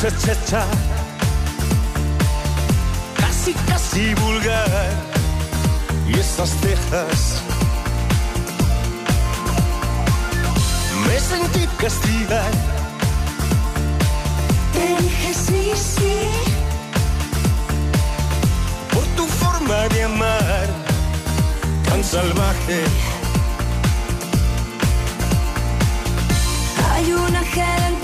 Cha 0.00 0.10
cha 0.10 0.34
cha, 0.48 0.64
casi 3.16 3.52
casi 3.66 4.14
vulgar, 4.14 4.92
y 6.06 6.20
esas 6.20 6.50
cejas. 6.60 7.42
Me 11.04 11.18
sentí 11.18 11.66
castigar. 11.78 12.52
Te 14.72 15.02
dije 15.02 15.34
sí, 15.34 15.72
sí. 15.74 16.16
Por 18.92 19.04
tu 19.16 19.26
forma 19.26 19.88
de 19.88 20.04
amar, 20.04 20.66
tan 21.88 22.04
salvaje. 22.04 22.84
Hay 26.92 27.12
un 27.12 27.34
ángel 27.34 27.97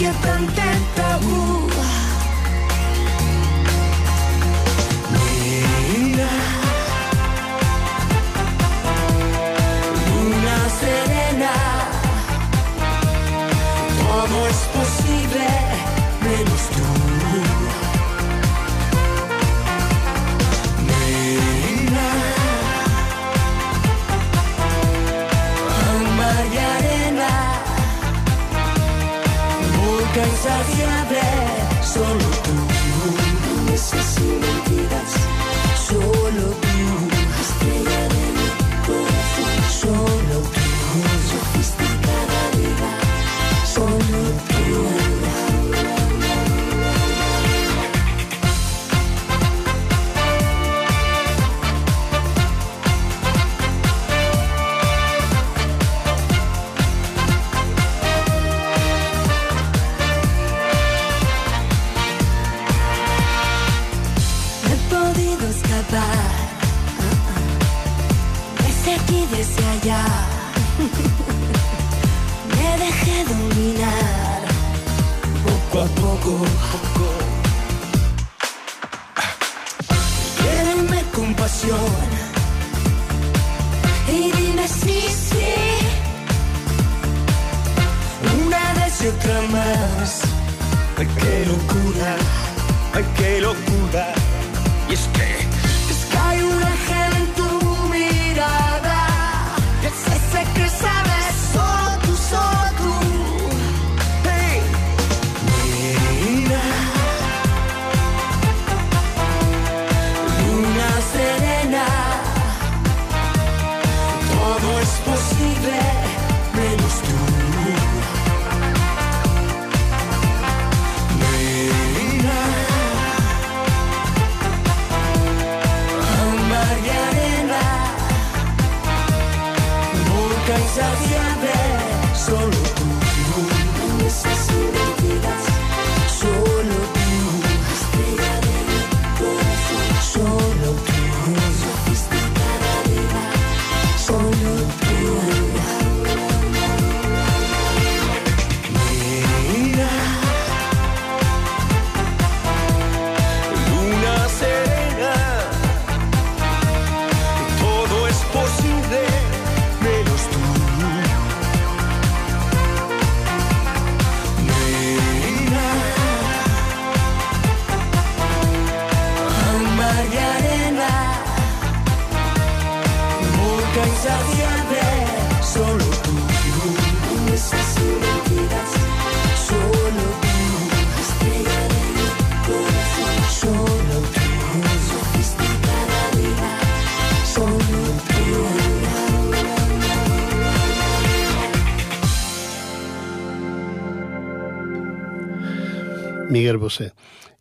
inquietante 0.00 0.62
tabú. 0.96 1.68
Mira, 5.12 6.30
Luna 10.06 10.58
serena, 10.80 11.52
todo 13.98 14.46
es 14.48 14.69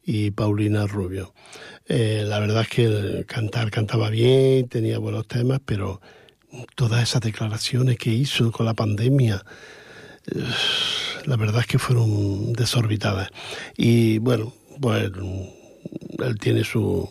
Y 0.04 0.32
Paulina 0.32 0.88
Rubio. 0.88 1.34
Eh, 1.86 2.24
la 2.26 2.40
verdad 2.40 2.62
es 2.64 2.70
que 2.70 2.86
el 2.86 3.26
cantar 3.26 3.72
cantaba 3.72 4.10
bien, 4.10 4.68
tenía 4.68 4.98
buenos 4.98 5.28
temas, 5.28 5.60
pero 5.66 6.02
todas 6.76 7.04
esas 7.04 7.22
declaraciones 7.22 7.98
que 7.98 8.12
hizo 8.12 8.52
con 8.52 8.66
la 8.66 8.74
pandemia, 8.74 9.44
eh, 10.28 10.44
la 11.26 11.36
verdad 11.36 11.62
es 11.62 11.68
que 11.68 11.80
fueron 11.80 12.54
desorbitadas. 12.54 13.30
Y 13.78 14.20
bueno, 14.20 14.54
pues 14.80 15.12
él 16.20 16.40
tiene 16.40 16.64
su, 16.64 17.10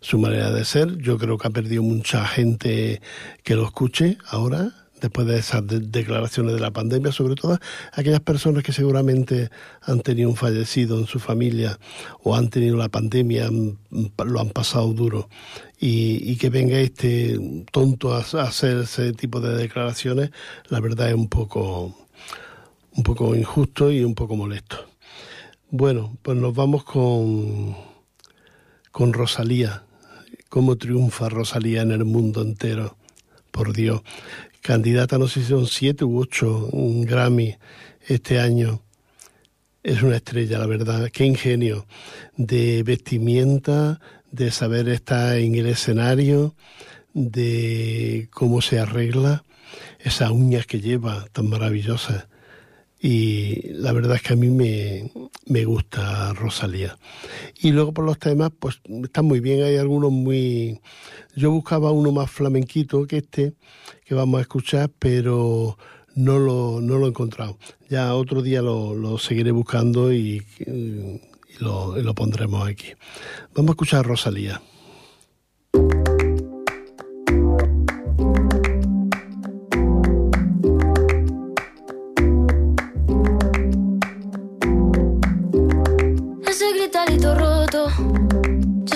su 0.00 0.18
manera 0.18 0.50
de 0.50 0.64
ser. 0.64 0.98
Yo 0.98 1.18
creo 1.18 1.38
que 1.38 1.48
ha 1.48 1.50
perdido 1.50 1.82
mucha 1.82 2.26
gente 2.26 3.00
que 3.42 3.54
lo 3.54 3.64
escuche 3.64 4.18
ahora, 4.28 4.72
después 5.00 5.26
de 5.26 5.38
esas 5.38 5.66
de- 5.66 5.80
declaraciones 5.80 6.54
de 6.54 6.60
la 6.60 6.70
pandemia, 6.70 7.12
sobre 7.12 7.34
todo 7.34 7.58
aquellas 7.92 8.20
personas 8.20 8.62
que 8.62 8.72
seguramente 8.72 9.50
han 9.82 10.00
tenido 10.00 10.28
un 10.30 10.36
fallecido 10.36 10.98
en 10.98 11.06
su 11.06 11.18
familia 11.18 11.78
o 12.22 12.34
han 12.34 12.48
tenido 12.50 12.76
la 12.76 12.88
pandemia, 12.88 13.46
han- 13.46 13.78
lo 14.24 14.40
han 14.40 14.50
pasado 14.50 14.92
duro. 14.92 15.28
Y, 15.78 16.30
y 16.30 16.36
que 16.36 16.48
venga 16.50 16.78
este 16.80 17.38
tonto 17.70 18.14
a, 18.14 18.18
a 18.20 18.42
hacer 18.42 18.78
ese 18.78 19.12
tipo 19.12 19.40
de 19.40 19.56
declaraciones, 19.56 20.30
la 20.68 20.80
verdad 20.80 21.08
es 21.10 21.14
un 21.14 21.28
poco, 21.28 21.94
un 22.94 23.02
poco 23.02 23.34
injusto 23.34 23.90
y 23.92 24.02
un 24.02 24.14
poco 24.14 24.36
molesto. 24.36 24.86
Bueno, 25.70 26.16
pues 26.22 26.38
nos 26.38 26.54
vamos 26.54 26.84
con, 26.84 27.76
con 28.92 29.12
Rosalía. 29.12 29.82
¿Cómo 30.48 30.76
triunfa 30.76 31.28
Rosalía 31.28 31.82
en 31.82 31.90
el 31.90 32.04
mundo 32.04 32.40
entero? 32.40 32.96
Por 33.50 33.72
Dios. 33.72 34.02
Candidata, 34.66 35.16
no 35.16 35.28
sé 35.28 35.42
si 35.42 35.50
son 35.50 35.68
siete 35.68 36.04
u 36.04 36.18
ocho 36.18 36.68
Grammy 36.72 37.56
este 38.04 38.40
año. 38.40 38.82
Es 39.84 40.02
una 40.02 40.16
estrella, 40.16 40.58
la 40.58 40.66
verdad. 40.66 41.08
Qué 41.12 41.24
ingenio 41.24 41.86
de 42.36 42.82
vestimenta, 42.82 44.00
de 44.32 44.50
saber 44.50 44.88
estar 44.88 45.36
en 45.36 45.54
el 45.54 45.66
escenario, 45.66 46.56
de 47.14 48.28
cómo 48.32 48.60
se 48.60 48.80
arregla, 48.80 49.44
esas 50.00 50.32
uñas 50.32 50.66
que 50.66 50.80
lleva 50.80 51.26
tan 51.30 51.48
maravillosas. 51.48 52.26
Y 53.08 53.62
la 53.68 53.92
verdad 53.92 54.16
es 54.16 54.22
que 54.22 54.32
a 54.32 54.36
mí 54.36 54.50
me, 54.50 55.12
me 55.46 55.64
gusta 55.64 56.32
Rosalía. 56.32 56.98
Y 57.62 57.70
luego 57.70 57.92
por 57.92 58.04
los 58.04 58.18
temas, 58.18 58.50
pues 58.58 58.80
están 59.04 59.26
muy 59.26 59.38
bien, 59.38 59.62
hay 59.62 59.76
algunos 59.76 60.10
muy... 60.10 60.80
Yo 61.36 61.52
buscaba 61.52 61.92
uno 61.92 62.10
más 62.10 62.28
flamenquito 62.28 63.06
que 63.06 63.18
este, 63.18 63.52
que 64.04 64.16
vamos 64.16 64.38
a 64.38 64.42
escuchar, 64.42 64.90
pero 64.98 65.78
no 66.16 66.40
lo, 66.40 66.80
no 66.80 66.98
lo 66.98 67.06
he 67.06 67.10
encontrado. 67.10 67.58
Ya 67.88 68.12
otro 68.12 68.42
día 68.42 68.60
lo, 68.60 68.92
lo 68.96 69.18
seguiré 69.18 69.52
buscando 69.52 70.12
y, 70.12 70.42
lo, 71.60 71.96
y 71.96 72.02
lo 72.02 72.12
pondremos 72.12 72.66
aquí. 72.66 72.88
Vamos 73.54 73.68
a 73.68 73.72
escuchar 73.74 74.00
a 74.00 74.02
Rosalía. 74.02 74.60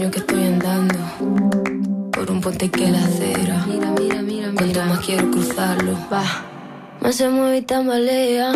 Sueño 0.00 0.12
que 0.12 0.20
estoy 0.20 0.44
andando 0.44 0.94
por 2.10 2.30
un 2.30 2.40
puente 2.40 2.70
que 2.70 2.90
la 2.90 3.04
acera. 3.04 3.66
Mira, 3.66 3.90
mira, 3.90 4.22
mira, 4.22 4.50
Cuanto 4.54 4.82
más 4.86 5.00
quiero 5.00 5.30
cruzarlo, 5.30 5.92
va. 6.10 6.24
Más 7.02 7.16
se 7.16 7.28
mueve 7.28 7.58
y 7.58 7.62
tambalea. 7.62 8.52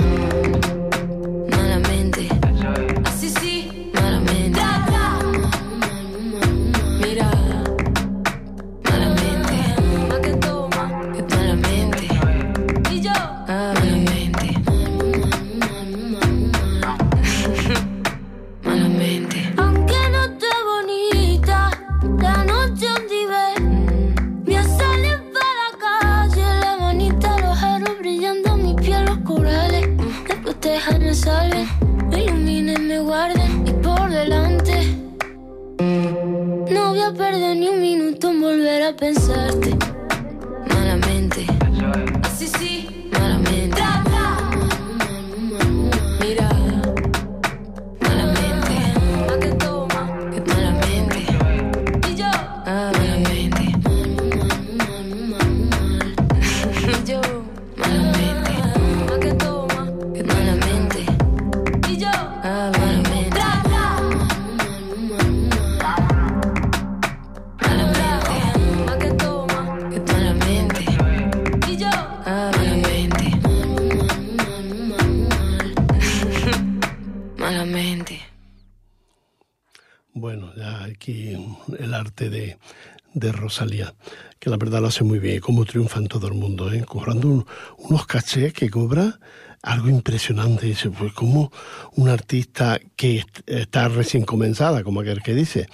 Muy 85.03 85.19
bien, 85.19 85.41
cómo 85.41 85.65
triunfa 85.65 85.99
en 85.99 86.07
todo 86.09 86.29
el 86.29 86.35
mundo, 86.35 86.73
¿eh? 86.73 86.85
cobrando 86.87 87.29
un- 87.29 87.47
unos 87.79 88.07
cachés 88.07 88.53
que 88.53 88.71
cobra 88.71 89.19
algo 89.63 89.89
impresionante. 89.89 90.67
Dice, 90.67 90.91
pues 90.91 91.13
como 91.15 91.51
un 91.97 92.09
artista 92.09 92.79
que 92.97 93.19
est- 93.19 93.41
está 93.49 93.89
recién 93.89 94.25
comenzada, 94.25 94.85
como 94.85 95.01
aquel 95.01 95.23
que 95.23 95.35
dice, 95.35 95.67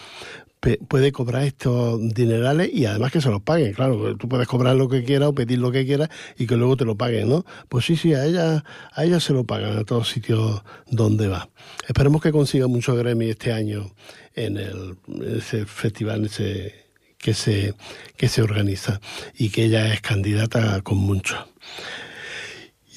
puede 0.88 1.10
cobrar 1.10 1.44
estos 1.44 1.98
dinerales 2.14 2.70
y 2.72 2.84
además 2.84 3.10
que 3.12 3.20
se 3.22 3.30
los 3.30 3.40
paguen. 3.42 3.72
Claro, 3.72 4.14
tú 4.16 4.28
puedes 4.28 4.46
cobrar 4.46 4.76
lo 4.76 4.88
que 4.88 5.04
quieras 5.04 5.30
o 5.30 5.34
pedir 5.34 5.58
lo 5.58 5.72
que 5.72 5.86
quieras 5.86 6.10
y 6.38 6.46
que 6.46 6.56
luego 6.56 6.76
te 6.76 6.84
lo 6.84 6.96
paguen, 6.96 7.30
¿no? 7.30 7.44
Pues 7.70 7.86
sí, 7.86 7.96
sí, 7.96 8.12
a 8.14 8.26
ella, 8.26 8.62
a 8.92 9.04
ella 9.04 9.20
se 9.20 9.32
lo 9.32 9.44
pagan 9.44 9.78
a 9.78 9.84
todos 9.84 10.08
sitios 10.10 10.62
donde 10.86 11.28
va. 11.28 11.48
Esperemos 11.88 12.20
que 12.22 12.30
consiga 12.30 12.66
muchos 12.66 12.96
Grammy 12.98 13.30
este 13.30 13.52
año 13.52 13.90
en 14.34 14.58
el, 14.58 14.96
ese 15.36 15.64
festival 15.64 16.26
ese 16.26 16.89
que 17.20 17.34
se, 17.34 17.74
que 18.16 18.28
se 18.28 18.42
organiza 18.42 19.00
y 19.36 19.50
que 19.50 19.64
ella 19.64 19.92
es 19.92 20.00
candidata 20.00 20.80
con 20.82 20.98
mucho. 20.98 21.48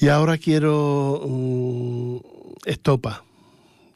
Y 0.00 0.08
ahora 0.08 0.38
quiero 0.38 1.22
mm, 1.26 2.16
Estopa. 2.64 3.24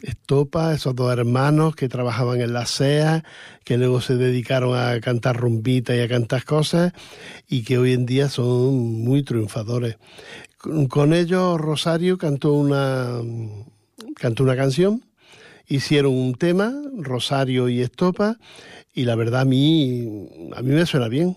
Estopa, 0.01 0.74
esos 0.74 0.95
dos 0.95 1.12
hermanos 1.12 1.74
que 1.74 1.89
trabajaban 1.89 2.41
en 2.41 2.53
la 2.53 2.66
SEA, 2.66 3.24
que 3.64 3.76
luego 3.79 4.01
se 4.01 4.14
dedicaron 4.14 4.79
a 4.79 5.01
cantar 5.01 5.37
rumbita 5.37 5.97
y 5.97 6.01
a 6.01 6.09
cantar 6.09 6.45
cosas 6.45 6.93
y 7.49 7.64
que 7.64 7.79
hoy 7.79 7.95
en 7.95 8.07
día 8.07 8.29
son 8.29 9.03
muy 9.03 9.24
triunfadores. 9.24 9.97
Con, 10.57 10.87
con 10.87 11.12
ellos 11.12 11.61
Rosario 11.61 12.16
cantó 12.16 12.53
una, 12.53 13.20
cantó 14.14 14.45
una 14.45 14.55
canción, 14.55 15.05
hicieron 15.66 16.12
un 16.14 16.35
tema, 16.35 16.72
Rosario 16.97 17.68
y 17.68 17.81
Estopa, 17.81 18.39
y 18.99 19.05
la 19.05 19.14
verdad 19.14 19.42
a 19.42 19.44
mí, 19.44 20.28
a 20.57 20.61
mí 20.61 20.72
me 20.72 20.84
suena 20.84 21.07
bien. 21.07 21.36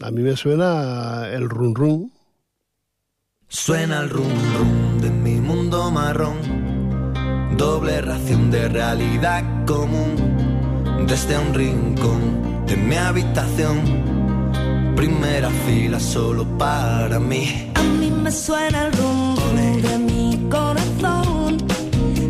A 0.00 0.10
mí 0.10 0.22
me 0.22 0.36
suena 0.36 1.28
el 1.30 1.48
run 1.48 1.72
run. 1.72 2.12
Suena 3.46 4.00
el 4.00 4.10
rum 4.10 4.32
rum 4.58 5.00
de 5.00 5.10
mi 5.10 5.36
mundo 5.36 5.88
marrón, 5.92 6.36
doble 7.56 8.00
ración 8.00 8.50
de 8.50 8.68
realidad 8.68 9.44
común, 9.66 11.06
desde 11.06 11.38
un 11.38 11.54
rincón 11.54 12.66
de 12.66 12.76
mi 12.76 12.96
habitación, 12.96 13.76
primera 14.96 15.50
fila 15.64 16.00
solo 16.00 16.44
para 16.58 17.20
mí. 17.20 17.70
A 17.76 17.82
mí 17.84 18.10
me 18.10 18.32
suena 18.32 18.86
el 18.86 18.92
rum 18.94 19.36
rum 19.36 19.80
de 19.80 19.98
mi 19.98 20.48
corazón. 20.50 21.58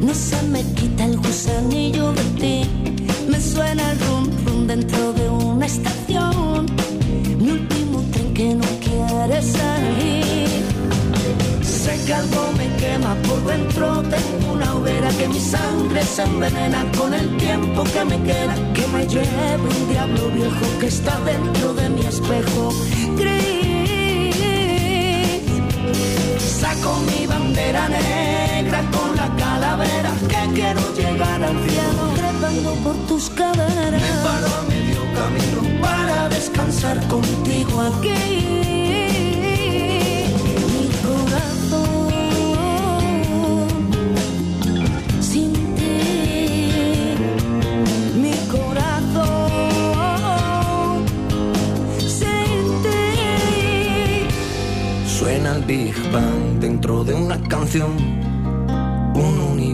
No 0.03 0.13
se 0.13 0.43
me 0.43 0.63
quita 0.75 1.07
el 1.07 1.17
gusanillo 1.17 2.13
de 2.13 2.36
dentro 4.67 5.13
de 5.13 5.29
una 5.29 5.67
estación. 5.67 6.67
Mi 7.39 7.51
último 7.51 8.05
tren 8.13 8.35
que 8.35 8.55
no 8.55 8.67
quiere 8.81 9.43
salir. 9.43 10.49
Sé 11.63 11.99
que 12.07 12.15
algo 12.15 12.53
me 12.57 12.67
quema 12.77 13.15
por 13.27 13.45
dentro. 13.47 14.03
Tengo 14.03 14.53
una 14.55 14.75
hoguera 14.75 15.09
que 15.11 15.29
mi 15.29 15.41
sangre 15.41 16.03
se 16.03 16.23
envenena 16.23 16.85
con 16.99 17.15
el 17.15 17.37
tiempo 17.37 17.85
que 17.85 18.05
me 18.05 18.23
queda. 18.23 18.55
Que 18.75 18.87
me 18.89 19.07
lleve 19.07 19.63
un 19.63 19.89
diablo 19.89 20.31
viejo 20.31 20.67
que 20.81 20.87
está 20.87 21.19
dentro 21.21 21.75
de 21.75 21.89
mi 21.91 22.01
espejo 22.01 22.73
gris. 23.17 23.56
Trepando 32.57 32.75
por 32.83 32.97
tus 33.07 33.31
caderas. 33.31 34.03
Me 34.03 34.09
paro 34.23 34.47
a 34.47 34.63
medio 34.69 35.01
camino 35.15 35.63
para 35.81 36.29
descansar 36.29 36.99
contigo 37.09 37.81
aquí. 37.81 38.15
Mi 40.73 40.89
corazón 41.07 42.13
sin 45.21 45.53
ti, 45.77 46.01
mi 48.21 48.35
corazón 48.51 49.87
sin 51.99 52.83
ti. 52.83 52.99
Suena 55.07 55.57
el 55.57 55.63
Big 55.65 55.95
Bang 56.13 56.59
dentro 56.61 57.05
de 57.05 57.15
una 57.15 57.41
canción. 57.49 58.16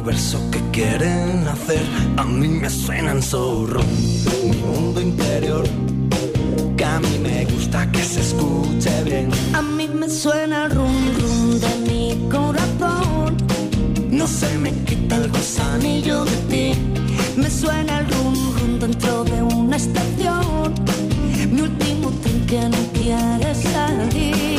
Un 0.02 0.08
universo 0.08 0.40
que 0.50 0.58
quieren 0.72 1.46
hacer. 1.46 1.80
A 2.16 2.24
mí 2.24 2.48
me 2.48 2.68
suena 2.68 3.12
en 3.12 3.22
zorro. 3.22 3.80
Mi 4.42 4.56
mundo 4.56 5.00
interior. 5.00 5.62
Que 6.76 6.84
a 6.84 6.98
mí 6.98 7.20
me 7.22 7.44
gusta 7.44 7.88
que 7.92 8.02
se 8.02 8.20
escuche 8.20 9.04
bien. 9.04 9.30
A 9.54 9.62
mí 9.62 9.86
me 9.86 10.10
suena 10.10 10.64
el 10.64 10.72
rum 10.72 10.96
rum 11.20 11.60
de 11.60 11.72
mi 11.86 12.28
corazón. 12.28 13.36
No 14.10 14.26
se 14.26 14.58
me 14.58 14.72
quita 14.86 15.18
el 15.18 15.30
gusanillo 15.30 16.24
de 16.24 16.36
ti. 16.50 16.72
Me 17.36 17.48
suena 17.48 18.00
el 18.00 18.10
rum 18.10 18.34
rum 18.58 18.78
dentro 18.80 19.22
de 19.22 19.40
una 19.40 19.76
estación. 19.76 20.74
Mi 21.52 21.60
último 21.60 22.10
tren 22.22 22.46
que 22.46 22.60
no 22.68 22.78
quiere 22.92 23.54
salir. 23.54 24.51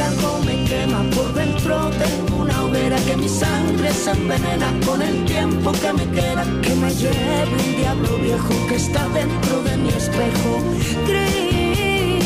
Que 0.00 0.06
algo 0.06 0.38
me 0.46 0.64
quema 0.64 1.02
por 1.14 1.30
dentro. 1.34 1.90
Tengo 1.90 2.42
una 2.44 2.64
hoguera 2.64 2.96
que 3.04 3.18
mi 3.18 3.28
sangre 3.28 3.92
se 3.92 4.12
envenena 4.12 4.72
con 4.86 5.02
el 5.02 5.26
tiempo 5.26 5.72
que 5.72 5.92
me 5.92 6.06
queda. 6.10 6.42
Que 6.62 6.74
me 6.74 6.90
lleve 6.94 7.54
un 7.66 7.76
diablo 7.76 8.16
viejo 8.16 8.54
que 8.66 8.76
está 8.76 9.06
dentro 9.10 9.62
de 9.62 9.76
mi 9.76 9.90
espejo 9.90 10.52
gris. 11.06 12.24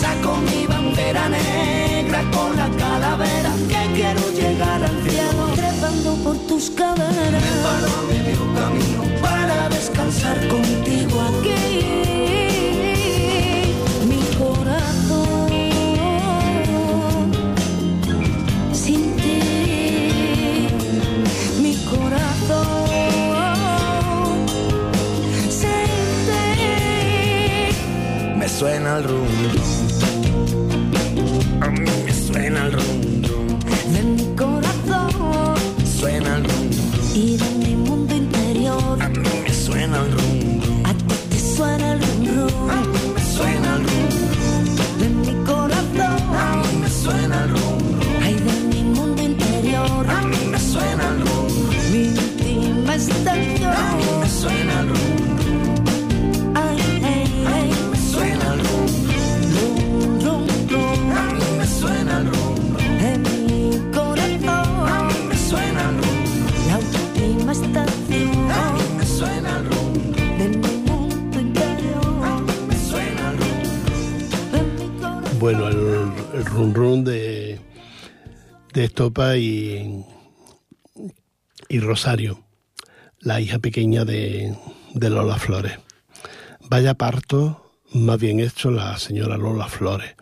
Saco 0.00 0.38
mi 0.38 0.66
bandera 0.66 1.28
negra 1.28 2.22
con 2.32 2.56
la 2.56 2.70
calavera 2.82 3.52
que 3.68 3.92
quiero 3.94 4.30
llegar 4.32 4.82
al 4.82 5.02
cielo. 5.02 5.50
Trepando 5.54 6.14
por 6.24 6.36
tus 6.48 6.70
Me 6.70 6.76
caderas. 6.76 7.44
paro 7.62 7.88
a 7.98 8.02
medio 8.10 8.40
camino 8.54 9.02
para 9.20 9.68
descansar 9.68 10.48
contigo 10.48 11.20
aquí. 11.20 12.01
Suena 28.62 28.98
el 28.98 29.04
rum 29.04 29.26
rum. 29.54 29.70
A 31.62 31.68
mí 31.68 31.90
me 32.06 32.12
suena 32.14 32.66
el 32.66 32.72
rum 32.72 33.22
rum. 33.28 33.48
de 33.92 34.02
mi 34.04 34.26
corazón 34.36 35.56
Suena 35.98 36.36
el 36.36 36.44
rum 36.44 36.70
rum. 36.70 37.14
y 37.14 37.36
de 37.38 37.50
mi 37.64 37.74
mundo 37.74 38.14
interior. 38.14 39.02
A 39.02 39.08
mí 39.08 39.28
me 39.44 39.52
suena 39.52 39.96
el 40.04 40.12
rum 40.12 40.60
rum. 40.62 40.86
A 40.86 40.94
ti 40.94 41.04
te 41.30 41.38
suena 41.56 41.92
el 41.94 42.00
rum 42.00 42.70
A 42.70 42.72
rum 42.84 42.92
mí 42.92 43.00
me 43.16 43.22
suena 43.36 43.68
el 43.76 43.82
rum 43.88 44.08
rum. 44.46 44.64
de 45.00 45.06
mi 45.08 45.30
A 45.30 45.32
corazón. 45.50 46.16
mí 46.62 46.70
me 46.82 46.88
suena 47.02 47.36
el 47.44 47.48
rum 47.50 47.78
rum. 48.00 48.22
Ay, 48.22 48.34
de 48.46 48.54
mi 48.70 48.80
mundo 48.96 49.20
interior, 49.22 50.04
A 50.08 50.10
mí 50.22 50.40
me 50.52 50.58
suena 50.60 51.04
el 51.08 51.16
rum 51.26 51.48
rum. 51.48 51.68
mi 51.92 52.02
última 52.24 52.92
A 52.92 52.94
mí 52.96 53.02
estación. 53.02 54.20
me 54.20 54.28
suena 54.28 54.74
el 54.82 54.86
rum. 54.88 55.01
Run 76.42 76.74
run 76.74 77.04
de, 77.04 77.60
de 78.72 78.84
Estopa 78.84 79.36
y, 79.36 80.04
y 81.68 81.80
Rosario, 81.80 82.44
la 83.20 83.40
hija 83.40 83.58
pequeña 83.58 84.04
de, 84.04 84.56
de 84.94 85.10
Lola 85.10 85.36
Flores. 85.36 85.78
Vaya 86.68 86.94
parto 86.94 87.72
más 87.92 88.18
bien 88.18 88.40
hecho 88.40 88.70
la 88.70 88.98
señora 88.98 89.36
Lola 89.36 89.68
Flores. 89.68 90.14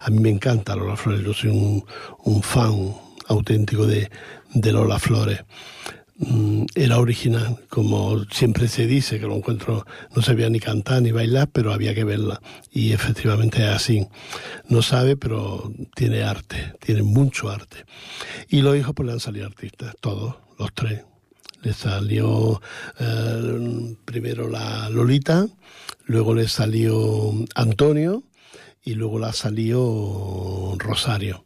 A 0.00 0.10
mí 0.10 0.18
me 0.18 0.30
encanta 0.30 0.74
Lola 0.74 0.96
Flores, 0.96 1.24
yo 1.24 1.32
soy 1.32 1.50
un, 1.50 1.84
un 2.24 2.42
fan 2.42 2.94
auténtico 3.28 3.86
de, 3.86 4.10
de 4.54 4.72
Lola 4.72 4.98
Flores. 4.98 5.44
Mm, 6.16 6.66
Era 6.74 6.98
original, 6.98 7.58
como 7.68 8.24
siempre 8.26 8.68
se 8.68 8.86
dice, 8.86 9.18
que 9.18 9.26
lo 9.26 9.34
encuentro, 9.36 9.86
no 10.14 10.22
sabía 10.22 10.48
ni 10.50 10.60
cantar 10.60 11.02
ni 11.02 11.10
bailar, 11.10 11.48
pero 11.52 11.72
había 11.72 11.94
que 11.94 12.04
verla. 12.04 12.40
Y 12.70 12.92
efectivamente 12.92 13.58
es 13.62 13.70
así. 13.70 14.06
No 14.68 14.82
sabe, 14.82 15.16
pero 15.16 15.72
tiene 15.94 16.22
arte, 16.22 16.74
tiene 16.80 17.02
mucho 17.02 17.50
arte. 17.50 17.84
Y 18.48 18.60
los 18.62 18.76
hijos 18.76 18.94
pues 18.94 19.06
le 19.06 19.12
han 19.12 19.20
salido 19.20 19.46
artistas, 19.46 19.94
todos, 20.00 20.36
los 20.58 20.72
tres. 20.74 21.02
Le 21.62 21.72
salió 21.72 22.60
eh, 22.98 23.96
primero 24.04 24.48
la 24.48 24.88
Lolita, 24.90 25.46
luego 26.06 26.34
le 26.34 26.48
salió 26.48 27.32
Antonio 27.54 28.24
y 28.84 28.94
luego 28.94 29.18
le 29.20 29.32
salió 29.32 30.74
Rosario. 30.78 31.44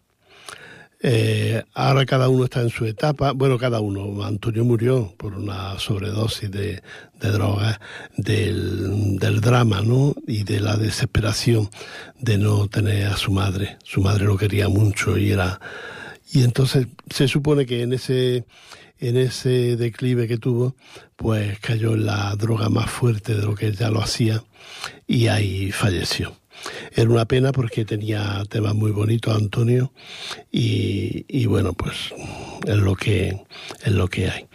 Eh, 1.09 1.62
ahora 1.74 2.04
cada 2.04 2.28
uno 2.28 2.46
está 2.46 2.62
en 2.62 2.70
su 2.70 2.84
etapa. 2.84 3.30
Bueno, 3.30 3.59
cada 3.59 3.78
uno. 3.78 4.24
Antonio 4.24 4.64
murió 4.64 5.14
por 5.16 5.34
una 5.34 5.78
sobredosis 5.78 6.50
de, 6.50 6.82
de 7.20 7.30
drogas, 7.30 7.78
del, 8.16 9.16
del 9.16 9.40
drama, 9.40 9.82
¿no? 9.82 10.16
Y 10.26 10.42
de 10.42 10.59
la 10.59 10.76
desesperación 10.76 11.70
de 12.18 12.38
no 12.38 12.66
tener 12.66 13.07
a 13.07 13.16
su 13.16 13.30
madre. 13.30 13.76
Su 13.84 14.00
madre 14.00 14.24
lo 14.24 14.36
quería 14.36 14.68
mucho 14.68 15.16
y 15.16 15.30
era. 15.30 15.61
Y 16.32 16.42
entonces 16.42 16.88
se 17.09 17.28
supone 17.28 17.66
que 17.66 17.82
en 17.82 17.92
ese, 17.92 18.44
en 18.98 19.16
ese 19.16 19.76
declive 19.76 20.26
que 20.26 20.38
tuvo, 20.38 20.74
pues 21.14 21.61
cayó 21.61 21.94
en 21.94 22.07
la 22.07 22.34
droga 22.34 22.68
más 22.68 22.90
fuerte 22.90 23.36
de 23.36 23.42
lo 23.42 23.54
que 23.54 23.70
ya 23.70 23.90
lo 23.90 24.02
hacía 24.02 24.42
y 25.07 25.28
ahí 25.28 25.70
falleció. 25.70 26.34
Era 26.94 27.11
una 27.11 27.24
pena 27.26 27.52
porque 27.52 27.84
tenía 27.84 28.42
temas 28.48 28.74
muy 28.74 28.90
bonitos 28.90 29.36
Antonio 29.36 29.92
y, 30.50 31.24
y 31.28 31.46
bueno, 31.46 31.72
pues 31.72 32.12
es 32.66 32.76
lo 32.76 32.94
que 32.96 33.40
es 33.84 33.92
lo 33.92 34.09
que 34.09 34.28
hay. 34.30 34.46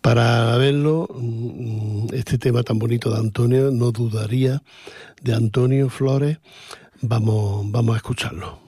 Para 0.00 0.56
verlo, 0.56 1.08
mm, 1.14 2.14
este 2.14 2.38
tema 2.38 2.62
tan 2.62 2.78
bonito 2.78 3.10
de 3.10 3.18
Antonio, 3.18 3.70
no 3.70 3.92
dudaría, 3.92 4.62
de 5.22 5.34
Antonio 5.34 5.88
Flores, 5.88 6.38
vamos, 7.00 7.70
vamos 7.70 7.94
a 7.94 7.98
escucharlo. 7.98 8.67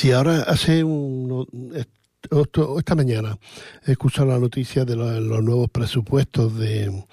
Si 0.00 0.12
ahora 0.12 0.44
hace 0.44 0.82
un, 0.82 1.46
esta 2.78 2.94
mañana 2.94 3.36
he 3.86 3.92
escuchado 3.92 4.28
la 4.28 4.38
noticia 4.38 4.86
de 4.86 4.96
los, 4.96 5.42
nuevos 5.42 5.68
presupuestos 5.68 6.56
de, 6.56 7.04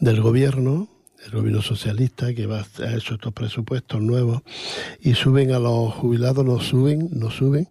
del 0.00 0.20
gobierno, 0.20 0.88
el 1.24 1.30
gobierno 1.30 1.62
socialista 1.62 2.34
que 2.34 2.46
va 2.46 2.66
ha 2.80 2.96
hecho 2.96 3.14
estos 3.14 3.32
presupuestos 3.32 4.02
nuevos 4.02 4.42
y 5.00 5.14
suben 5.14 5.52
a 5.52 5.60
los 5.60 5.94
jubilados, 5.94 6.44
no 6.44 6.58
suben, 6.58 7.08
no 7.12 7.30
suben 7.30 7.68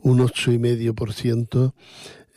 un 0.00 0.22
ocho 0.22 0.50
y 0.50 0.58
medio 0.58 0.94
por 0.94 1.12
ciento 1.12 1.74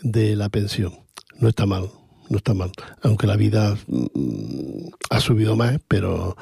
de 0.02 0.36
la 0.36 0.50
pensión. 0.50 1.00
No 1.40 1.48
está 1.48 1.66
mal, 1.66 1.90
no 2.28 2.40
está 2.40 2.54
mal, 2.54 2.74
aunque 3.04 3.26
la 3.26 3.38
vida 3.38 3.78
mm, 3.88 4.90
ha 5.12 5.22
subido 5.22 5.56
más, 5.56 5.80
pero 5.88 6.36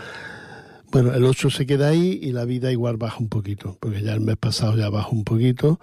bueno, 0.98 1.14
el 1.14 1.26
8 1.26 1.52
se 1.52 1.68
queda 1.68 1.90
ahí 1.90 2.20
y 2.24 2.32
la 2.32 2.44
vida 2.44 2.72
igual 2.72 2.98
baja 2.98 3.20
un 3.20 3.30
poquito, 3.30 3.78
porque 3.80 4.02
ya 4.02 4.16
el 4.16 4.22
mes 4.22 4.36
pasado 4.36 4.76
ya 4.76 4.90
bajó 4.90 5.16
un 5.16 5.24
poquito, 5.24 5.80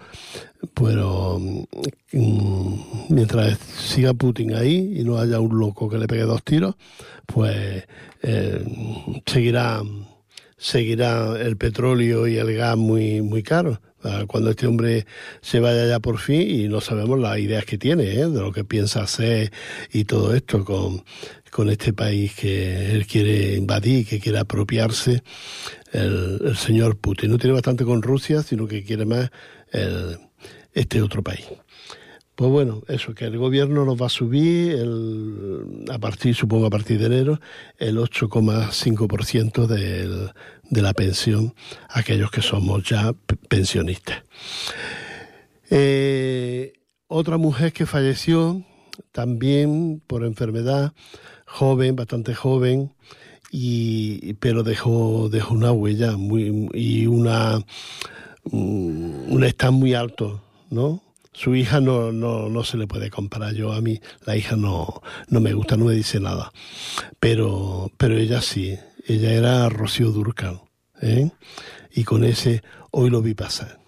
pero 0.75 1.39
mm, 1.39 2.75
mientras 3.11 3.57
siga 3.59 4.13
Putin 4.13 4.55
ahí 4.55 4.93
y 4.99 5.05
no 5.05 5.19
haya 5.19 5.39
un 5.39 5.57
loco 5.57 5.89
que 5.89 5.99
le 5.99 6.09
pegue 6.09 6.23
dos 6.23 6.43
tiros, 6.43 6.75
pues 7.27 7.85
eh, 8.23 9.23
seguirá 9.25 9.83
seguirá 10.65 11.39
el 11.41 11.57
petróleo 11.59 12.27
y 12.27 12.39
el 12.39 12.55
gas 12.57 12.77
muy 12.77 13.21
muy 13.21 13.43
caros. 13.43 13.79
Ah, 14.03 14.25
Cuando 14.27 14.51
este 14.51 14.67
hombre 14.67 15.05
se 15.43 15.61
vaya 15.61 15.87
ya 15.87 16.01
por 16.01 16.19
fin 16.19 16.41
y 16.43 16.69
no 16.69 16.81
sabemos 16.81 17.19
las 17.21 17.39
ideas 17.39 17.65
que 17.67 17.77
tiene, 17.79 18.05
¿eh? 18.05 18.29
de 18.29 18.41
lo 18.41 18.51
que 18.53 18.65
piensa 18.65 19.03
hacer 19.03 19.53
y 19.93 20.05
todo 20.05 20.35
esto 20.35 20.65
con, 20.65 21.05
con 21.51 21.69
este 21.71 21.93
país 21.93 22.35
que 22.35 22.93
él 22.93 23.07
quiere 23.07 23.57
invadir, 23.57 24.07
que 24.07 24.21
quiere 24.21 24.39
apropiarse 24.39 25.23
el, 25.93 26.41
el 26.45 26.57
señor 26.57 26.97
Putin. 26.99 27.31
No 27.31 27.39
tiene 27.39 27.55
bastante 27.55 27.85
con 27.85 28.03
Rusia, 28.03 28.43
sino 28.43 28.67
que 28.67 28.85
quiere 28.85 29.05
más 29.05 29.31
el- 29.71 30.19
este 30.73 31.01
otro 31.03 31.23
país. 31.23 31.45
Pues 32.35 32.51
bueno, 32.51 32.83
eso, 32.89 33.15
que 33.15 33.27
el 33.27 33.39
gobierno 33.39 33.85
nos 33.85 34.01
va 34.01 34.07
a 34.07 34.09
subir 34.09 34.77
a 35.89 35.99
partir, 36.01 36.35
supongo 36.35 36.67
a 36.67 36.71
partir 36.71 36.99
de 36.99 37.07
enero, 37.07 37.41
el 37.79 37.97
8,5% 37.99 39.69
del- 39.69 40.31
de 40.69 40.83
la 40.83 40.95
pensión 40.95 41.55
a 41.89 42.01
aquellos 42.01 42.31
que 42.33 42.43
somos 42.43 42.83
ya 42.89 43.15
pensionistas. 43.49 44.25
Eh, 45.71 46.73
otra 47.07 47.37
mujer 47.39 47.73
que 47.73 47.87
falleció 47.87 48.65
también 49.13 50.03
por 50.07 50.25
enfermedad, 50.25 50.93
joven, 51.47 51.95
bastante 51.95 52.35
joven, 52.35 52.93
y, 53.53 54.35
pero 54.35 54.65
dejó, 54.65 55.29
dejó 55.29 55.55
una 55.55 55.71
huella 55.71 56.17
muy, 56.17 56.69
y 56.75 57.07
una, 57.07 57.65
un 58.51 59.45
stand 59.45 59.79
muy 59.79 59.95
alto, 59.95 60.43
¿no? 60.71 61.01
Su 61.35 61.55
hija 61.57 61.81
no, 61.81 62.13
no, 62.13 62.49
no 62.49 62.65
se 62.65 62.77
le 62.77 62.87
puede 62.87 63.11
comparar. 63.11 63.55
Yo 63.55 63.73
a 63.73 63.81
mí 63.81 64.01
la 64.25 64.37
hija 64.37 64.57
no, 64.57 65.03
no 65.29 65.41
me 65.41 65.53
gusta, 65.53 65.77
no 65.77 65.87
me 65.87 65.95
dice 65.95 66.21
nada. 66.21 66.53
Pero, 67.19 67.91
pero 67.99 68.17
ella 68.17 68.41
sí, 68.41 68.79
ella 69.07 69.33
era 69.33 69.69
Rocío 69.69 70.13
Durcal. 70.13 70.61
¿eh? 71.03 71.31
Y 71.93 72.05
con 72.05 72.25
ese 72.25 72.63
hoy 72.93 73.11
lo 73.11 73.21
vi 73.21 73.35
pasar. 73.35 73.81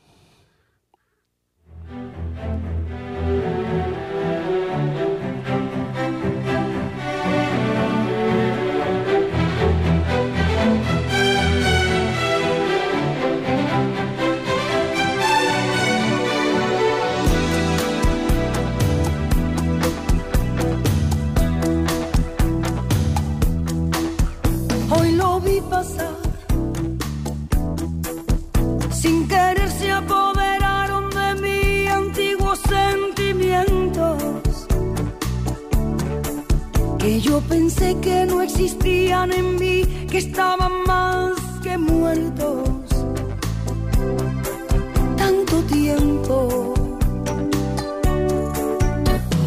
Que 37.06 37.20
yo 37.20 37.40
pensé 37.42 37.96
que 38.00 38.26
no 38.26 38.42
existían 38.42 39.32
en 39.32 39.54
mí, 39.60 39.84
que 40.10 40.18
estaban 40.18 40.72
más 40.88 41.34
que 41.62 41.78
muertos. 41.78 42.68
Tanto 45.16 45.62
tiempo. 45.78 46.74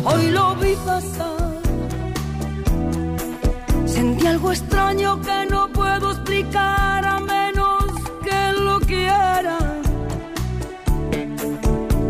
Hoy 0.06 0.32
lo 0.32 0.56
vi 0.56 0.74
pasar. 0.86 1.60
Sentí 3.86 4.26
algo 4.26 4.54
extraño 4.54 5.20
que 5.20 5.46
no 5.50 5.68
puedo 5.74 6.12
explicar 6.12 7.04
a 7.06 7.20
menos 7.20 7.84
que 8.24 8.42
lo 8.58 8.80
quiera. 8.80 9.58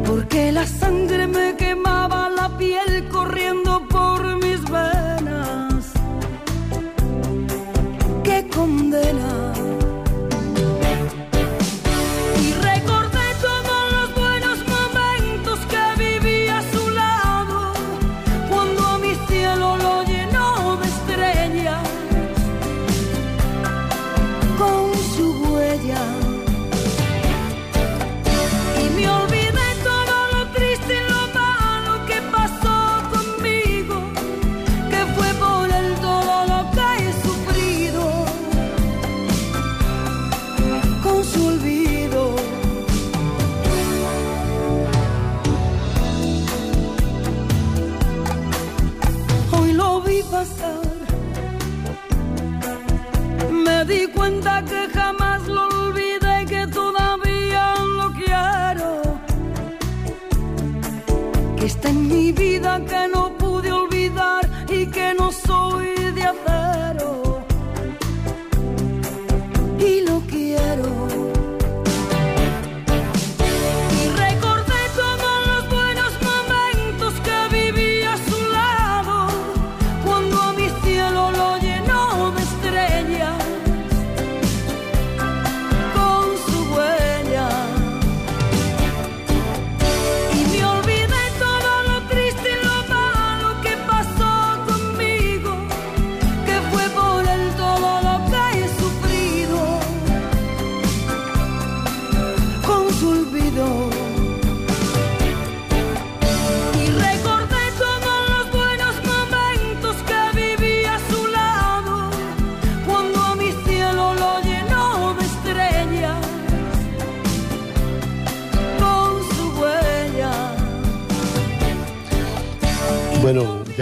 Porque 0.05 0.51
la 0.51 0.67
sangre 0.67 1.25
me 1.25 1.48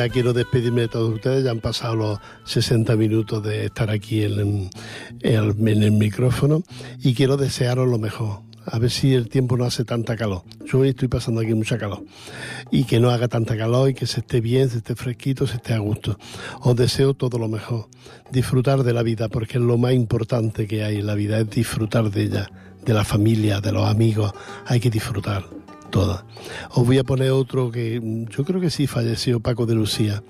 quiero 0.09 0.33
despedirme 0.33 0.81
de 0.81 0.87
todos 0.87 1.13
ustedes. 1.13 1.43
Ya 1.43 1.51
han 1.51 1.59
pasado 1.59 1.95
los 1.95 2.19
60 2.45 2.95
minutos 2.95 3.43
de 3.43 3.65
estar 3.65 3.89
aquí 3.89 4.23
en- 4.23 4.69
en 5.21 5.83
el 5.83 5.91
micrófono 5.91 6.63
y 7.01 7.13
quiero 7.13 7.37
desearos 7.37 7.87
lo 7.87 7.97
mejor. 7.97 8.41
A 8.69 8.79
ver 8.79 8.91
si 8.91 9.13
el 9.13 9.29
tiempo 9.29 9.55
no 9.55 9.63
hace 9.63 9.85
tanta 9.85 10.17
calor. 10.17 10.43
Yo 10.65 10.79
hoy 10.79 10.89
estoy 10.89 11.07
pasando 11.07 11.39
aquí 11.39 11.53
mucha 11.53 11.77
calor. 11.77 12.03
Y 12.69 12.83
que 12.83 12.99
no 12.99 13.11
haga 13.11 13.29
tanta 13.29 13.55
calor 13.55 13.89
y 13.89 13.93
que 13.93 14.05
se 14.05 14.19
esté 14.19 14.41
bien, 14.41 14.69
se 14.69 14.79
esté 14.79 14.93
fresquito, 14.93 15.47
se 15.47 15.55
esté 15.55 15.73
a 15.73 15.77
gusto. 15.79 16.17
Os 16.59 16.75
deseo 16.75 17.13
todo 17.13 17.39
lo 17.39 17.47
mejor. 17.47 17.87
Disfrutar 18.29 18.83
de 18.83 18.91
la 18.91 19.03
vida, 19.03 19.29
porque 19.29 19.57
es 19.57 19.63
lo 19.63 19.77
más 19.77 19.93
importante 19.93 20.67
que 20.67 20.83
hay 20.83 20.97
en 20.97 21.07
la 21.07 21.15
vida, 21.15 21.39
es 21.39 21.49
disfrutar 21.49 22.11
de 22.11 22.23
ella, 22.23 22.49
de 22.85 22.93
la 22.93 23.05
familia, 23.05 23.61
de 23.61 23.71
los 23.71 23.87
amigos. 23.87 24.33
Hay 24.65 24.81
que 24.81 24.89
disfrutar 24.89 25.45
todas. 25.89 26.23
Os 26.71 26.85
voy 26.85 26.97
a 26.97 27.03
poner 27.03 27.31
otro 27.31 27.71
que 27.71 27.99
mm, 27.99 28.25
yo 28.29 28.43
creo 28.45 28.61
que 28.61 28.69
sí 28.69 28.87
falleció 28.87 29.39
Paco 29.39 29.65
de 29.65 29.75
Lucía 29.75 30.23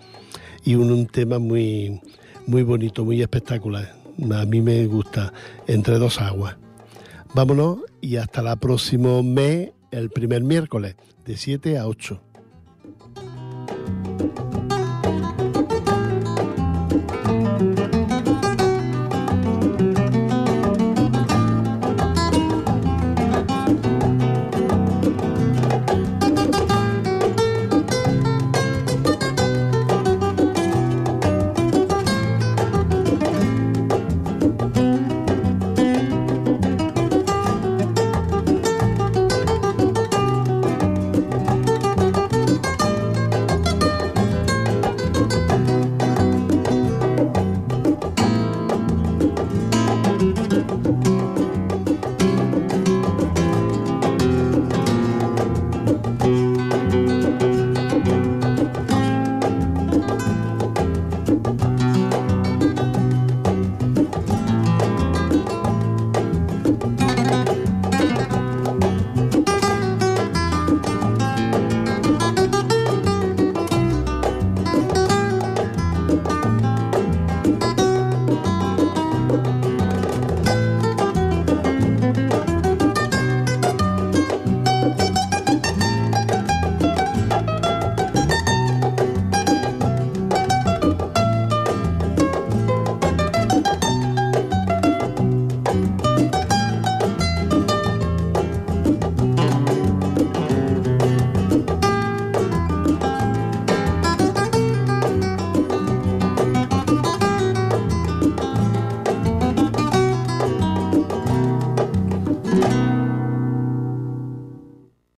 y 0.63 0.75
un, 0.75 1.07
tema 1.07 1.39
muy, 1.39 2.01
muy 2.45 2.63
bonito, 2.63 3.05
muy 3.05 3.21
espectacular. 3.21 3.95
A 4.31 4.45
mí 4.45 4.61
me 4.61 4.85
gusta, 4.87 5.33
Entre 5.67 5.97
dos 5.99 6.19
aguas. 6.19 6.57
Vámonos 7.33 7.79
y 8.01 8.17
hasta 8.17 8.41
la 8.41 8.55
próximo 8.55 9.21
mes, 9.21 9.71
el 9.91 10.09
primer 10.09 10.43
miércoles, 10.43 10.95
de 11.25 11.37
7 11.37 11.77
a 11.77 11.87
8. 11.87 12.21